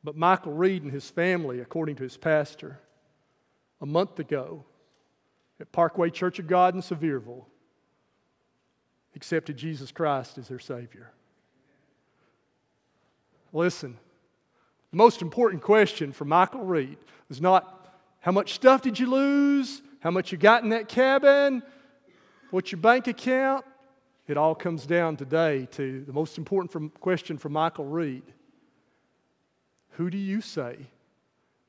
But 0.04 0.16
Michael 0.16 0.54
Reed 0.54 0.82
and 0.82 0.92
his 0.92 1.08
family, 1.08 1.60
according 1.60 1.98
to 1.98 2.04
his 2.04 2.18
pastor, 2.18 2.80
a 3.80 3.86
month 3.86 4.18
ago 4.18 4.64
at 5.60 5.72
Parkway 5.72 6.10
Church 6.10 6.40
of 6.40 6.48
God 6.48 6.74
in 6.74 6.82
Sevierville, 6.82 7.46
accepted 9.16 9.58
Jesus 9.58 9.92
Christ 9.92 10.38
as 10.38 10.48
their 10.48 10.60
Savior. 10.60 11.12
Listen, 13.52 13.98
the 14.92 14.98
most 14.98 15.22
important 15.22 15.62
question 15.62 16.12
for 16.12 16.26
Michael 16.26 16.64
Reed 16.64 16.98
was 17.28 17.42
not 17.42 17.94
how 18.22 18.32
much 18.32 18.54
stuff 18.54 18.82
did 18.82 19.00
you 19.00 19.10
lose, 19.10 19.82
how 20.02 20.12
much 20.12 20.32
you 20.32 20.38
got 20.38 20.64
in 20.64 20.70
that 20.70 20.88
cabin, 20.88 21.64
what's 22.52 22.72
your 22.72 22.82
bank 22.82 23.08
account. 23.08 23.66
It 24.28 24.38
all 24.38 24.54
comes 24.54 24.86
down 24.86 25.18
today 25.18 25.68
to 25.72 26.04
the 26.06 26.14
most 26.14 26.38
important 26.38 27.00
question 27.00 27.38
for 27.38 27.50
Michael 27.50 27.86
Reed 27.86 28.24
Who 29.92 30.10
do 30.10 30.18
you 30.18 30.42
say 30.42 30.78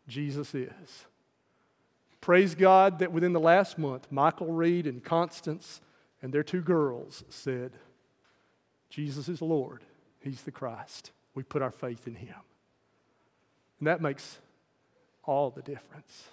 Jesus 0.06 0.54
is? 0.54 1.06
Praise 2.20 2.54
God 2.54 2.98
that 2.98 3.12
within 3.12 3.32
the 3.32 3.40
last 3.40 3.78
month, 3.78 4.06
Michael 4.10 4.52
Reed 4.52 4.86
and 4.86 5.02
Constance 5.02 5.80
and 6.22 6.32
their 6.32 6.42
two 6.42 6.60
girls 6.60 7.24
said, 7.28 7.72
Jesus 8.88 9.28
is 9.28 9.40
Lord. 9.40 9.84
He's 10.20 10.42
the 10.42 10.50
Christ. 10.50 11.12
We 11.34 11.42
put 11.42 11.62
our 11.62 11.70
faith 11.70 12.06
in 12.06 12.16
him. 12.16 12.34
And 13.78 13.86
that 13.86 14.02
makes 14.02 14.38
all 15.24 15.50
the 15.50 15.62
difference. 15.62 16.24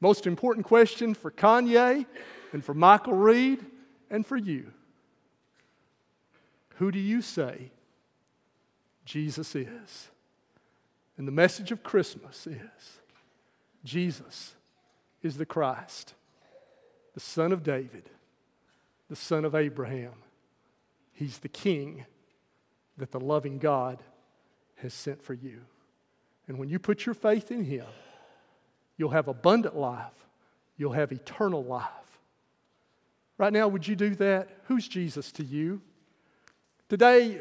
Most 0.00 0.26
important 0.26 0.66
question 0.66 1.14
for 1.14 1.30
Kanye 1.30 2.06
and 2.52 2.64
for 2.64 2.74
Michael 2.74 3.14
Reed 3.14 3.64
and 4.10 4.26
for 4.26 4.36
you 4.36 4.72
Who 6.76 6.90
do 6.90 6.98
you 6.98 7.22
say 7.22 7.70
Jesus 9.04 9.54
is. 9.54 10.08
And 11.16 11.26
the 11.26 11.32
message 11.32 11.72
of 11.72 11.82
Christmas 11.82 12.46
is 12.46 12.98
Jesus 13.84 14.54
is 15.22 15.36
the 15.36 15.46
Christ, 15.46 16.14
the 17.14 17.20
Son 17.20 17.52
of 17.52 17.62
David, 17.62 18.08
the 19.12 19.16
Son 19.16 19.44
of 19.44 19.54
Abraham. 19.54 20.14
He's 21.12 21.40
the 21.40 21.48
King 21.50 22.06
that 22.96 23.10
the 23.10 23.20
loving 23.20 23.58
God 23.58 24.02
has 24.76 24.94
sent 24.94 25.22
for 25.22 25.34
you. 25.34 25.60
And 26.48 26.56
when 26.56 26.70
you 26.70 26.78
put 26.78 27.04
your 27.04 27.14
faith 27.14 27.50
in 27.50 27.62
Him, 27.62 27.84
you'll 28.96 29.10
have 29.10 29.28
abundant 29.28 29.76
life, 29.76 30.14
you'll 30.78 30.92
have 30.92 31.12
eternal 31.12 31.62
life. 31.62 31.90
Right 33.36 33.52
now, 33.52 33.68
would 33.68 33.86
you 33.86 33.96
do 33.96 34.14
that? 34.14 34.48
Who's 34.68 34.88
Jesus 34.88 35.30
to 35.32 35.44
you? 35.44 35.82
Today, 36.88 37.38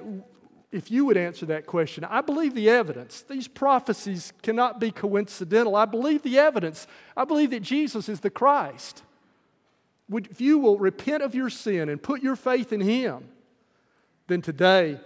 if 0.73 0.91
you 0.91 1.05
would 1.05 1.15
answer 1.15 1.45
that 1.45 1.67
question, 1.67 2.03
I 2.03 2.19
believe 2.19 2.53
the 2.53 2.69
evidence. 2.69 3.21
These 3.21 3.47
prophecies 3.47 4.33
cannot 4.41 4.81
be 4.81 4.91
coincidental. 4.91 5.77
I 5.77 5.85
believe 5.85 6.21
the 6.21 6.37
evidence. 6.37 6.85
I 7.15 7.23
believe 7.23 7.51
that 7.51 7.61
Jesus 7.61 8.09
is 8.09 8.19
the 8.19 8.29
Christ. 8.29 9.03
If 10.11 10.41
you 10.41 10.57
will 10.57 10.77
repent 10.77 11.23
of 11.23 11.35
your 11.35 11.49
sin 11.49 11.89
and 11.89 12.01
put 12.01 12.21
your 12.21 12.35
faith 12.35 12.73
in 12.73 12.81
Him, 12.81 13.29
then 14.27 14.41
today 14.41 14.99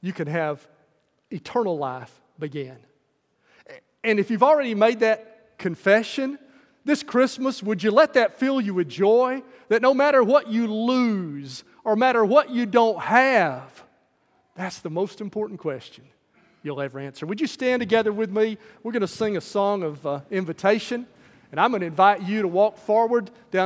you 0.00 0.12
can 0.12 0.28
have 0.28 0.66
eternal 1.30 1.76
life 1.76 2.12
begin. 2.38 2.76
And 4.04 4.20
if 4.20 4.30
you've 4.30 4.42
already 4.42 4.74
made 4.74 5.00
that 5.00 5.58
confession, 5.58 6.38
this 6.84 7.02
Christmas, 7.02 7.62
would 7.62 7.82
you 7.82 7.90
let 7.90 8.14
that 8.14 8.38
fill 8.38 8.60
you 8.60 8.74
with 8.74 8.88
joy? 8.88 9.42
That 9.68 9.82
no 9.82 9.92
matter 9.92 10.22
what 10.22 10.48
you 10.48 10.72
lose 10.72 11.64
or 11.84 11.96
matter 11.96 12.24
what 12.24 12.50
you 12.50 12.64
don't 12.64 13.00
have, 13.00 13.84
that's 14.54 14.78
the 14.80 14.90
most 14.90 15.20
important 15.20 15.60
question 15.60 16.04
you'll 16.62 16.80
ever 16.80 16.98
answer. 16.98 17.26
Would 17.26 17.40
you 17.40 17.46
stand 17.46 17.80
together 17.80 18.12
with 18.12 18.30
me? 18.30 18.58
We're 18.82 18.92
going 18.92 19.02
to 19.02 19.08
sing 19.08 19.36
a 19.36 19.40
song 19.40 19.82
of 19.82 20.06
uh, 20.06 20.20
invitation, 20.30 21.06
and 21.50 21.60
I'm 21.60 21.70
going 21.70 21.80
to 21.80 21.86
invite 21.86 22.22
you 22.22 22.42
to 22.42 22.48
walk 22.48 22.78
forward 22.78 23.26
down. 23.26 23.56